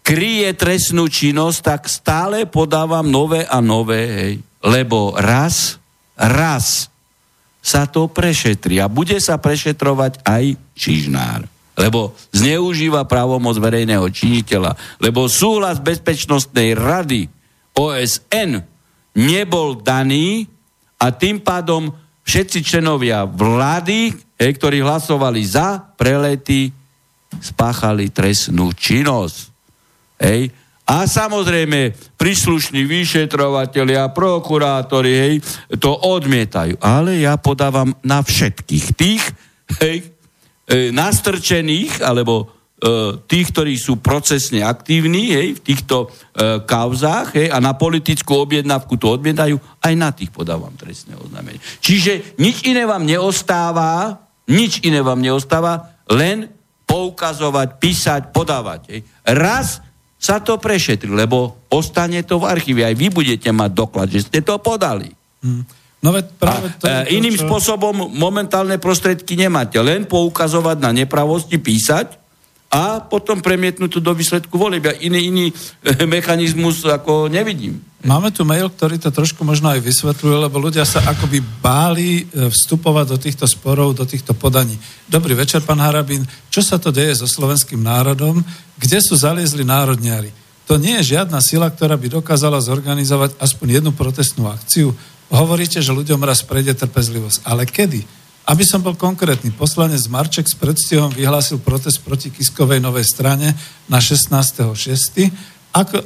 [0.00, 5.76] kryje trestnú činnosť, tak stále podávam nové a nové, hej, lebo raz,
[6.16, 6.88] raz
[7.66, 11.50] sa to prešetrí a bude sa prešetrovať aj Čižnár.
[11.74, 17.26] Lebo zneužíva právomoc verejného činiteľa, lebo súhlas Bezpečnostnej rady
[17.74, 18.62] OSN
[19.18, 20.46] nebol daný
[20.96, 21.90] a tým pádom
[22.24, 26.72] všetci členovia vlády, hej, ktorí hlasovali za prelety,
[27.42, 29.38] spáchali trestnú činnosť.
[30.22, 30.48] Hej.
[30.86, 35.34] A samozrejme, príslušní vyšetrovateľia, prokurátori, hej,
[35.82, 36.78] to odmietajú.
[36.78, 39.22] Ale ja podávam na všetkých tých,
[39.82, 40.06] hej,
[40.70, 47.48] e, nastrčených, alebo E, tých, ktorí sú procesne aktívni hej, v týchto e, kauzách hej,
[47.48, 51.56] a na politickú objednávku to odmietajú, aj na tých podávam trestné oznámenie.
[51.80, 54.20] Čiže nič iné vám neostáva,
[54.52, 56.52] nič iné vám neostáva, len
[56.84, 58.80] poukazovať, písať, podávať.
[58.92, 59.00] Hej.
[59.24, 59.80] Raz
[60.26, 62.82] sa to prešetri, lebo ostane to v archíve.
[62.82, 65.14] Aj vy budete mať doklad, že ste to podali.
[65.38, 65.62] Hmm.
[66.02, 67.46] No veď práve to, a, e, iným čo...
[67.46, 69.78] spôsobom momentálne prostriedky nemáte.
[69.78, 72.25] Len poukazovať na nepravosti, písať
[72.66, 74.90] a potom premietnúť to do výsledku volieb.
[74.90, 77.78] Ja iný, iný eh, mechanizmus ako nevidím.
[78.06, 82.50] Máme tu mail, ktorý to trošku možno aj vysvetľuje, lebo ľudia sa akoby báli eh,
[82.50, 84.74] vstupovať do týchto sporov, do týchto podaní.
[85.06, 86.26] Dobrý večer, pán Harabín.
[86.50, 88.42] Čo sa to deje so slovenským národom?
[88.76, 90.34] Kde sú zaliezli národniari?
[90.66, 94.98] To nie je žiadna sila, ktorá by dokázala zorganizovať aspoň jednu protestnú akciu.
[95.30, 97.46] Hovoríte, že ľuďom raz prejde trpezlivosť.
[97.46, 98.25] Ale kedy?
[98.46, 103.50] Aby som bol konkrétny, poslanec Marček s predstihom vyhlásil protest proti Kiskovej novej strane
[103.90, 104.70] na 16.6.
[105.74, 106.04] Ako, e,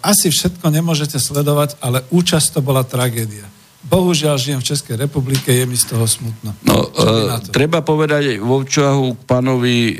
[0.00, 3.44] asi všetko nemôžete sledovať, ale účasť to bola tragédia.
[3.80, 6.52] Bohužiaľ žijem v Českej republike, je mi z toho smutno.
[6.64, 9.92] No, e, treba povedať vo včahu k pánovi e,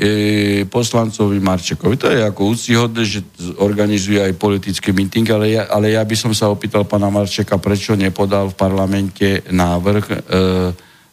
[0.65, 1.93] poslancovi Marčekovi.
[1.97, 3.21] To je ako úctihodné, že
[3.61, 7.93] organizuje aj politický meeting, ale ja, ale ja by som sa opýtal pána Marčeka, prečo
[7.93, 10.17] nepodal v parlamente návrh e,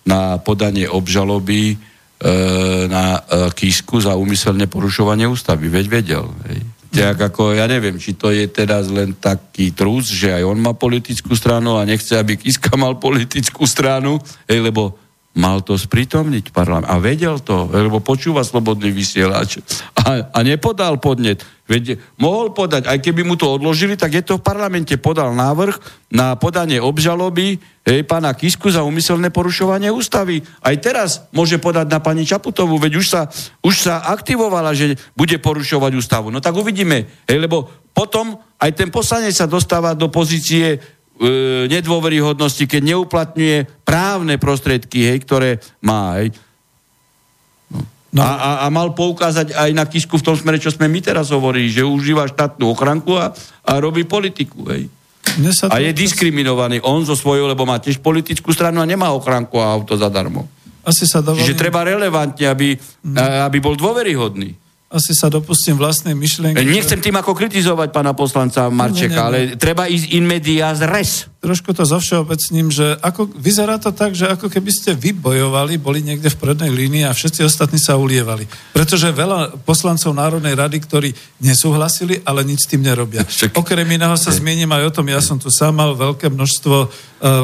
[0.08, 1.76] na podanie obžaloby e,
[2.88, 5.68] na e, Kisku za úmyselné porušovanie ústavy.
[5.68, 6.24] Veď vedel.
[6.48, 6.60] Hej.
[6.88, 10.72] Tak ako, ja neviem, či to je teraz len taký trús, že aj on má
[10.72, 14.16] politickú stranu a nechce, aby Kiska mal politickú stranu,
[14.48, 14.96] hej, lebo
[15.38, 16.90] mal to sprítomniť parlament.
[16.90, 19.62] A vedel to, lebo počúva slobodný vysielač.
[19.94, 21.46] A, a nepodal podnet.
[21.68, 25.76] Veď mohol podať, aj keby mu to odložili, tak je to v parlamente podal návrh
[26.08, 30.40] na podanie obžaloby hej, pána Kisku za umyselné porušovanie ústavy.
[30.64, 33.28] Aj teraz môže podať na pani Čaputovú, veď už sa,
[33.60, 36.32] už sa aktivovala, že bude porušovať ústavu.
[36.32, 40.80] No tak uvidíme, hej, lebo potom aj ten poslanec sa dostáva do pozície
[41.66, 45.50] nedôveryhodnosti, keď neuplatňuje právne prostriedky, hej, ktoré
[45.82, 46.22] má.
[46.22, 46.30] Hej.
[47.68, 47.82] No.
[48.14, 48.20] No.
[48.22, 51.34] A, a, a mal poukázať aj na Kisku v tom smere, čo sme my teraz
[51.34, 53.34] hovorili, že užíva štátnu ochranku a,
[53.66, 54.64] a robí politiku.
[54.70, 54.88] Hej.
[55.68, 59.70] A je diskriminovaný on zo svojho, lebo má tiež politickú stranu a nemá ochranku a
[59.70, 60.48] auto zadarmo.
[60.86, 61.44] Asi sa dovolím...
[61.44, 63.44] Čiže treba relevantne, aby, mm.
[63.44, 66.64] aby bol dôveryhodný asi sa dopustím vlastnej myšlienky.
[66.64, 69.52] Nechcem tým ako kritizovať pána poslanca Marčeka, nie, nie, nie.
[69.52, 71.28] ale treba ísť in medias res.
[71.44, 76.32] Trošku to zovšeobecním, že ako, vyzerá to tak, že ako keby ste vybojovali, boli niekde
[76.32, 78.48] v prednej línii a všetci ostatní sa ulievali.
[78.72, 81.12] Pretože veľa poslancov Národnej rady, ktorí
[81.44, 83.28] nesúhlasili, ale nič s tým nerobia.
[83.28, 83.60] Však...
[83.60, 86.88] Okrem iného sa zmiením aj o tom, ja som tu sám mal veľké množstvo uh,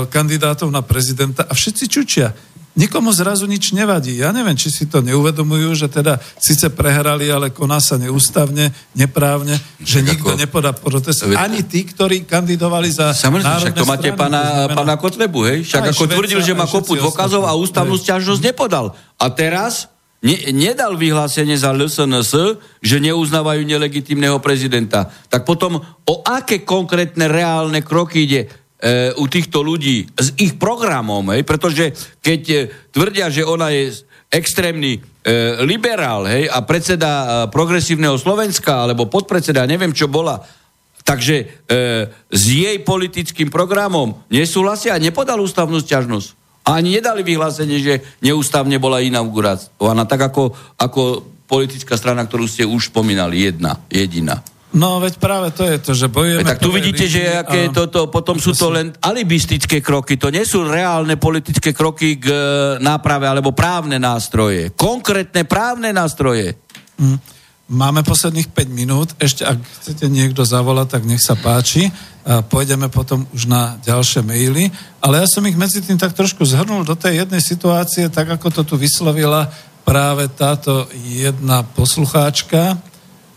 [0.08, 2.32] kandidátov na prezidenta a všetci čučia
[2.74, 4.18] nikomu zrazu nič nevadí.
[4.18, 9.58] Ja neviem, či si to neuvedomujú, že teda síce prehrali, ale koná sa neústavne, neprávne,
[9.82, 10.40] že Však nikto ako...
[10.42, 11.26] nepodá protest.
[11.34, 14.74] Ani tí, ktorí kandidovali za Samozrejme, však to máte pána, znamená...
[14.74, 15.58] pána Kotlebu, hej?
[15.66, 18.92] Však ako Šveca, tvrdil, že má kopu dôkazov a ústavnú stiažnosť nepodal.
[19.16, 19.86] A teraz
[20.24, 25.12] ne, nedal vyhlásenie za LSNS, že neuznávajú nelegitímneho prezidenta.
[25.30, 28.63] Tak potom o aké konkrétne reálne kroky ide?
[28.84, 32.56] E, u týchto ľudí s ich programom, hej, pretože keď e,
[32.92, 35.00] tvrdia, že ona je extrémny e,
[35.64, 40.44] liberál hej, a predseda e, progresívneho Slovenska alebo podpredseda, neviem čo bola,
[41.00, 41.44] takže e,
[42.28, 46.44] s jej politickým programom nesúhlasia a nepodal ústavnú sťažnosť.
[46.64, 52.64] A ani nedali vyhlásenie, že neústavne bola inaugurovaná, tak ako, ako politická strana, ktorú ste
[52.64, 54.40] už spomínali, jedna, jediná.
[54.74, 56.42] No, veď práve to je to, že bojujeme...
[56.42, 57.72] E, tak tu vidíte, že aké a...
[57.72, 62.36] toto, potom sú to len alibistické kroky, to nie sú reálne politické kroky k e,
[62.82, 64.74] náprave alebo právne nástroje.
[64.74, 66.58] Konkrétne právne nástroje.
[66.98, 67.22] Mm.
[67.64, 71.88] Máme posledných 5 minút, ešte ak chcete niekto zavolať, tak nech sa páči.
[72.26, 74.68] A pôjdeme potom už na ďalšie maily.
[75.00, 78.52] Ale ja som ich medzi tým tak trošku zhrnul do tej jednej situácie, tak ako
[78.52, 79.48] to tu vyslovila
[79.80, 82.76] práve táto jedna poslucháčka,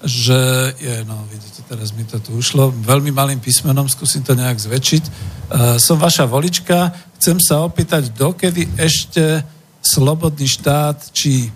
[0.05, 0.37] že
[0.77, 5.03] je, no vidíte, teraz mi to tu ušlo, veľmi malým písmenom, skúsim to nejak zväčšiť.
[5.03, 9.41] Uh, som vaša volička, chcem sa opýtať, dokedy ešte
[9.81, 11.49] slobodný štát, či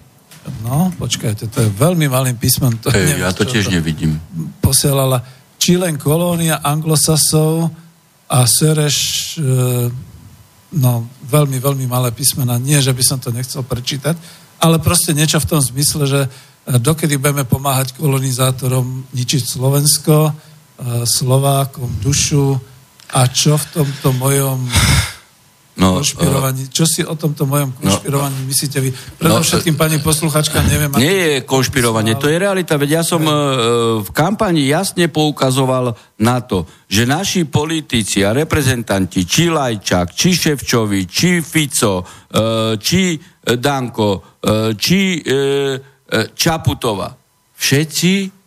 [0.66, 2.74] no, počkajte, to je veľmi malým písmom.
[2.82, 4.18] To hey, neviem, ja to tiež to nevidím.
[4.58, 5.22] Posielala,
[5.62, 7.70] či len kolónia anglosasov
[8.26, 8.98] a Sereš,
[9.38, 9.86] uh,
[10.74, 12.58] no, veľmi, veľmi malé písmena.
[12.58, 14.18] Nie, že by som to nechcel prečítať,
[14.58, 16.22] ale proste niečo v tom zmysle, že
[16.68, 20.34] dokedy budeme pomáhať kolonizátorom ničiť Slovensko,
[21.06, 22.58] Slovákom dušu
[23.12, 24.60] a čo v tomto mojom
[25.82, 28.90] no, konšpirovaní, čo si o tomto mojom no, konšpirovaní no, myslíte vy?
[28.94, 30.90] Predovšetkým, no, pani posluchačka, neviem...
[30.98, 33.34] Nie je konšpirovanie, to je realita, veď ja som e,
[34.02, 35.94] v kampani jasne poukazoval
[36.24, 43.20] na to, že naši politici a reprezentanti, či Lajčák, či Ševčovi, či Fico, e, či
[43.42, 45.91] Danko, e, či E,
[46.36, 47.16] Čaputova.
[47.56, 48.42] Všetci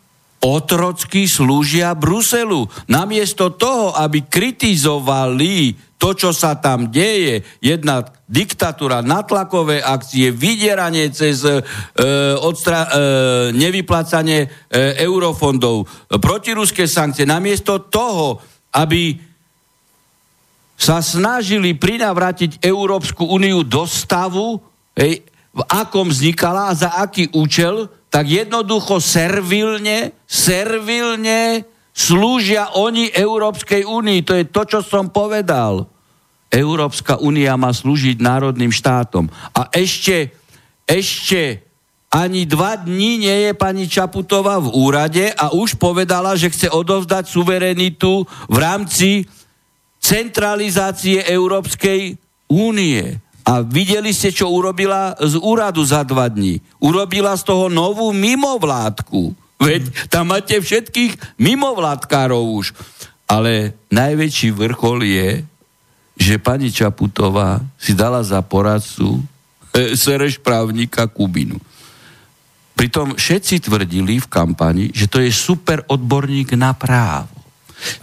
[0.44, 2.68] otrocky slúžia Bruselu.
[2.92, 11.40] Namiesto toho, aby kritizovali to, čo sa tam deje, jedna diktatúra, natlakové akcie, vydieranie cez
[11.48, 11.64] e,
[12.36, 12.94] odstra- e,
[13.56, 14.48] nevyplácanie e,
[15.00, 15.88] eurofondov,
[16.20, 18.36] protiruské sankcie, namiesto toho,
[18.76, 19.16] aby
[20.76, 24.60] sa snažili prinavrátiť Európsku úniu do stavu,
[24.92, 25.24] hej,
[25.54, 31.62] v akom vznikala a za aký účel, tak jednoducho servilne, servilne
[31.94, 34.26] slúžia oni Európskej únii.
[34.26, 35.86] To je to, čo som povedal.
[36.50, 39.26] Európska únia má slúžiť národným štátom.
[39.54, 40.34] A ešte,
[40.86, 41.62] ešte
[42.14, 47.26] ani dva dní nie je pani Čaputová v úrade a už povedala, že chce odovzdať
[47.26, 49.26] suverenitu v rámci
[49.98, 52.14] centralizácie Európskej
[52.46, 53.18] únie.
[53.44, 56.64] A videli ste, čo urobila z úradu za dva dní.
[56.80, 59.36] Urobila z toho novú mimovládku.
[59.60, 62.72] Veď tam máte všetkých mimovládkárov už.
[63.28, 65.30] Ale najväčší vrchol je,
[66.16, 69.20] že pani Čaputová si dala za poradcu
[69.76, 71.60] e, sereš právnika Kubinu.
[72.74, 77.43] Pritom všetci tvrdili v kampani, že to je super odborník na právo.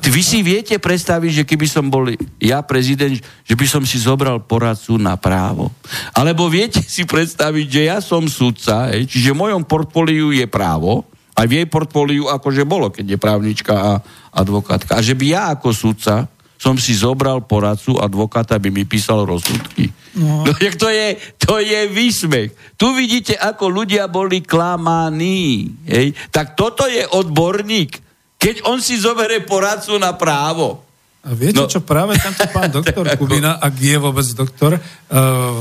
[0.03, 4.43] Vy si viete predstaviť, že keby som bol ja prezident, že by som si zobral
[4.43, 5.71] poradcu na právo?
[6.13, 11.07] Alebo viete si predstaviť, že ja som sudca, hej, čiže v mojom portfóliu je právo,
[11.33, 13.91] aj v jej portfóliu akože bolo, keď je právnička a
[14.35, 14.99] advokátka.
[14.99, 16.27] A že by ja ako sudca
[16.61, 19.89] som si zobral poradcu advokáta, aby mi písal rozsudky.
[20.13, 20.43] No.
[20.45, 22.53] no to je, to je výsmech.
[22.77, 25.73] Tu vidíte, ako ľudia boli klamaní.
[25.89, 26.13] Hej?
[26.29, 28.10] Tak toto je odborník
[28.41, 30.81] keď on si zoberie poradcu na právo.
[31.21, 31.69] A viete, no.
[31.69, 34.81] čo práve tento pán doktor Kubina, ak je vôbec doktor, uh,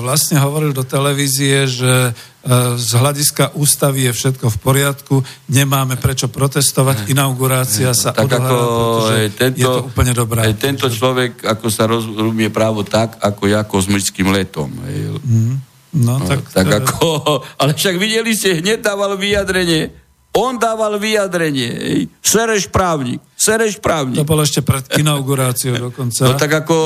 [0.00, 5.20] vlastne hovoril do televízie, že uh, z hľadiska ústavy je všetko v poriadku,
[5.52, 10.48] nemáme prečo protestovať, inaugurácia sa tak pretože tento, je to úplne dobré.
[10.48, 14.72] Aj tento človek, ako sa rozumie právo tak, ako ja kozmickým letom.
[14.72, 15.60] Mm.
[15.92, 17.08] No, tak, no, tak ako,
[17.60, 19.92] ale však videli ste, hneď dával vyjadrenie,
[20.30, 21.70] on dával vyjadrenie.
[21.74, 22.00] Ej.
[22.22, 23.18] Sereš právnik.
[23.34, 24.22] Sereš právnik.
[24.22, 26.22] To bolo ešte pred inauguráciou dokonca.
[26.22, 26.76] No tak ako...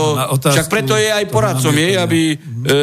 [0.40, 2.22] Však preto je aj poradcom, je, aby,
[2.64, 2.76] e,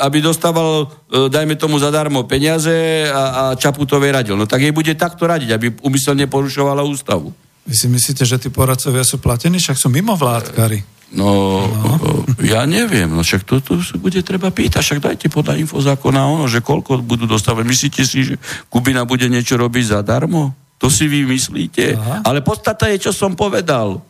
[0.00, 4.40] aby dostával, e, dajme tomu zadarmo peniaze a, a Čaputovej radil.
[4.40, 7.36] No tak jej bude takto radiť, aby umyselne porušovala ústavu.
[7.66, 9.60] Vy si myslíte, že tí poradcovia sú platení?
[9.60, 10.95] Však sú mimo vládkari.
[11.14, 16.26] No, no, ja neviem, no však to, to bude treba pýtať, však dajte podľa infozákona
[16.26, 17.62] ono, že koľko budú dostávať.
[17.62, 18.34] Myslíte si, že
[18.66, 20.50] Kubina bude niečo robiť zadarmo?
[20.82, 21.94] To si vy myslíte?
[21.94, 22.16] Aha.
[22.26, 24.02] Ale podstata je, čo som povedal.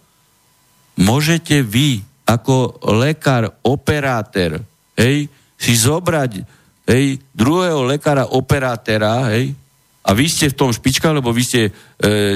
[0.96, 4.64] Môžete vy, ako lekár, operátor,
[4.96, 5.28] hej,
[5.60, 6.42] si zobrať
[6.88, 9.52] hej, druhého lekára, operátora, hej,
[10.06, 11.70] a vy ste v tom špička, lebo vy ste e,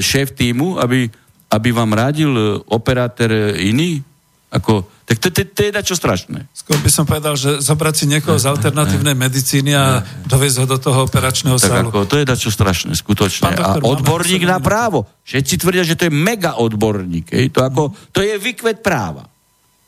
[0.02, 1.06] šéf týmu, aby,
[1.54, 4.02] aby vám radil e, operátor e, iný?
[4.50, 6.50] Ako, tak to, to, to je čo strašné.
[6.50, 10.78] Skôr by som povedal, že zobrať si niekoho z alternatívnej medicíny a doviezť ho do
[10.82, 11.88] toho operačného tak sálu.
[11.94, 13.54] Ako, to je čo strašné, skutočne.
[13.54, 15.06] doktor, a odborník na právo.
[15.22, 17.30] Všetci tvrdia, že to je mega odborník.
[17.30, 17.54] Hej?
[17.54, 19.30] To, ako, to je vykvet práva.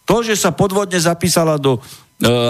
[0.06, 1.82] To, že sa podvodne zapísala do,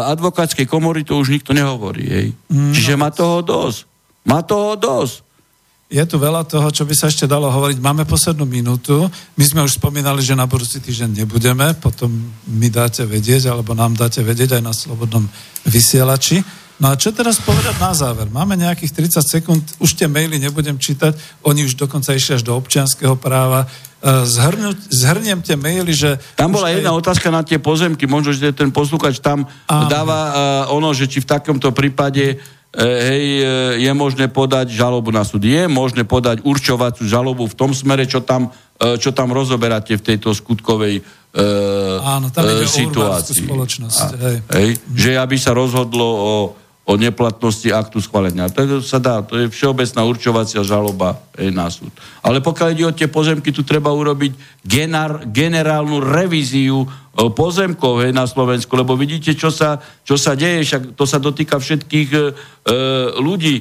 [0.04, 2.04] advokátskej komory to už nikto nehovorí.
[2.04, 2.26] Hej.
[2.52, 3.88] Mm, Čiže má toho dosť.
[4.28, 5.31] Má toho dosť.
[5.92, 7.76] Je tu veľa toho, čo by sa ešte dalo hovoriť.
[7.76, 9.12] Máme poslednú minútu.
[9.36, 12.08] My sme už spomínali, že na budúci týždeň nebudeme, potom
[12.48, 15.28] mi dáte vedieť, alebo nám dáte vedieť aj na slobodnom
[15.68, 16.40] vysielači.
[16.80, 18.32] No a čo teraz povedať na záver?
[18.32, 21.12] Máme nejakých 30 sekúnd, už tie maily nebudem čítať,
[21.44, 23.68] oni už dokonca išli až do občianského práva.
[24.00, 26.16] E, zhrnu, zhrniem tie maily, že...
[26.40, 27.04] Tam bola jedna aj...
[27.04, 29.92] otázka na tie pozemky, možno, že ten poslúkač tam Áno.
[29.92, 30.32] dáva uh,
[30.74, 32.40] ono, že či v takomto prípade
[32.80, 35.44] hej, e, je možné podať žalobu na súd.
[35.44, 38.48] Je možné podať určovacú žalobu v tom smere, čo tam,
[38.80, 41.04] e, čo tam rozoberáte v tejto skutkovej
[42.04, 43.48] Áno, tam ide situácii.
[43.48, 44.00] Spoločnosť.
[44.04, 44.36] A, hej.
[44.52, 46.32] Hej, že aby sa rozhodlo o
[46.82, 48.50] o neplatnosti aktu schválenia.
[48.50, 51.94] To sa dá, to je všeobecná určovacia žaloba aj na súd.
[52.26, 54.34] Ale pokiaľ ide o tie pozemky, tu treba urobiť
[54.66, 56.82] genar, generálnu revíziu
[57.12, 61.60] pozemkov hej, na Slovensku, lebo vidíte, čo sa, čo sa deje, však to sa dotýka
[61.60, 62.20] všetkých e,
[63.20, 63.60] ľudí.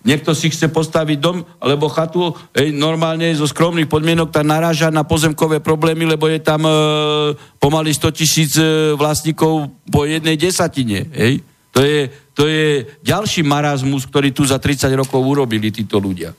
[0.00, 5.04] Niekto si chce postaviť dom alebo chatu, hej, normálne zo skromných podmienok tak naráža na
[5.04, 6.72] pozemkové problémy, lebo je tam e,
[7.60, 11.04] pomaly 100 tisíc e, vlastníkov po jednej desatine.
[11.12, 11.44] Hej.
[11.76, 16.32] To je, to je ďalší marazmus, ktorý tu za 30 rokov urobili títo ľudia.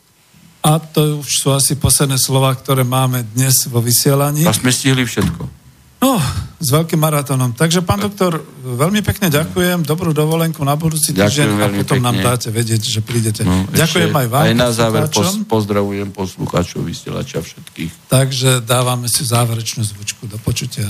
[0.62, 4.46] A to už sú asi posledné slova, ktoré máme dnes vo vysielaní.
[4.46, 5.61] A sme stihli všetko.
[6.02, 6.18] No,
[6.58, 7.54] s veľkým maratónom.
[7.54, 12.06] Takže, pán doktor, veľmi pekne ďakujem, dobrú dovolenku na budúci týždeň a potom pekne.
[12.10, 13.46] nám dáte vedieť, že prídete.
[13.46, 14.44] No, ďakujem aj vám.
[14.50, 18.10] Aj na záver pos- pozdravujem poslucháčov, vysielača všetkých.
[18.10, 20.26] Takže dávame si záverečnú zvučku.
[20.26, 20.90] Do počutia.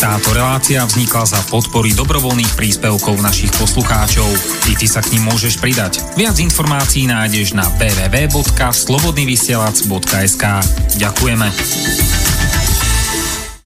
[0.00, 4.26] Táto relácia vznikla za podpory dobrovoľných príspevkov našich poslucháčov.
[4.66, 6.00] I ty sa k ním môžeš pridať.
[6.16, 10.44] Viac informácií nájdeš na www.slobodnyvysielac.sk
[10.96, 11.48] Ďakujeme.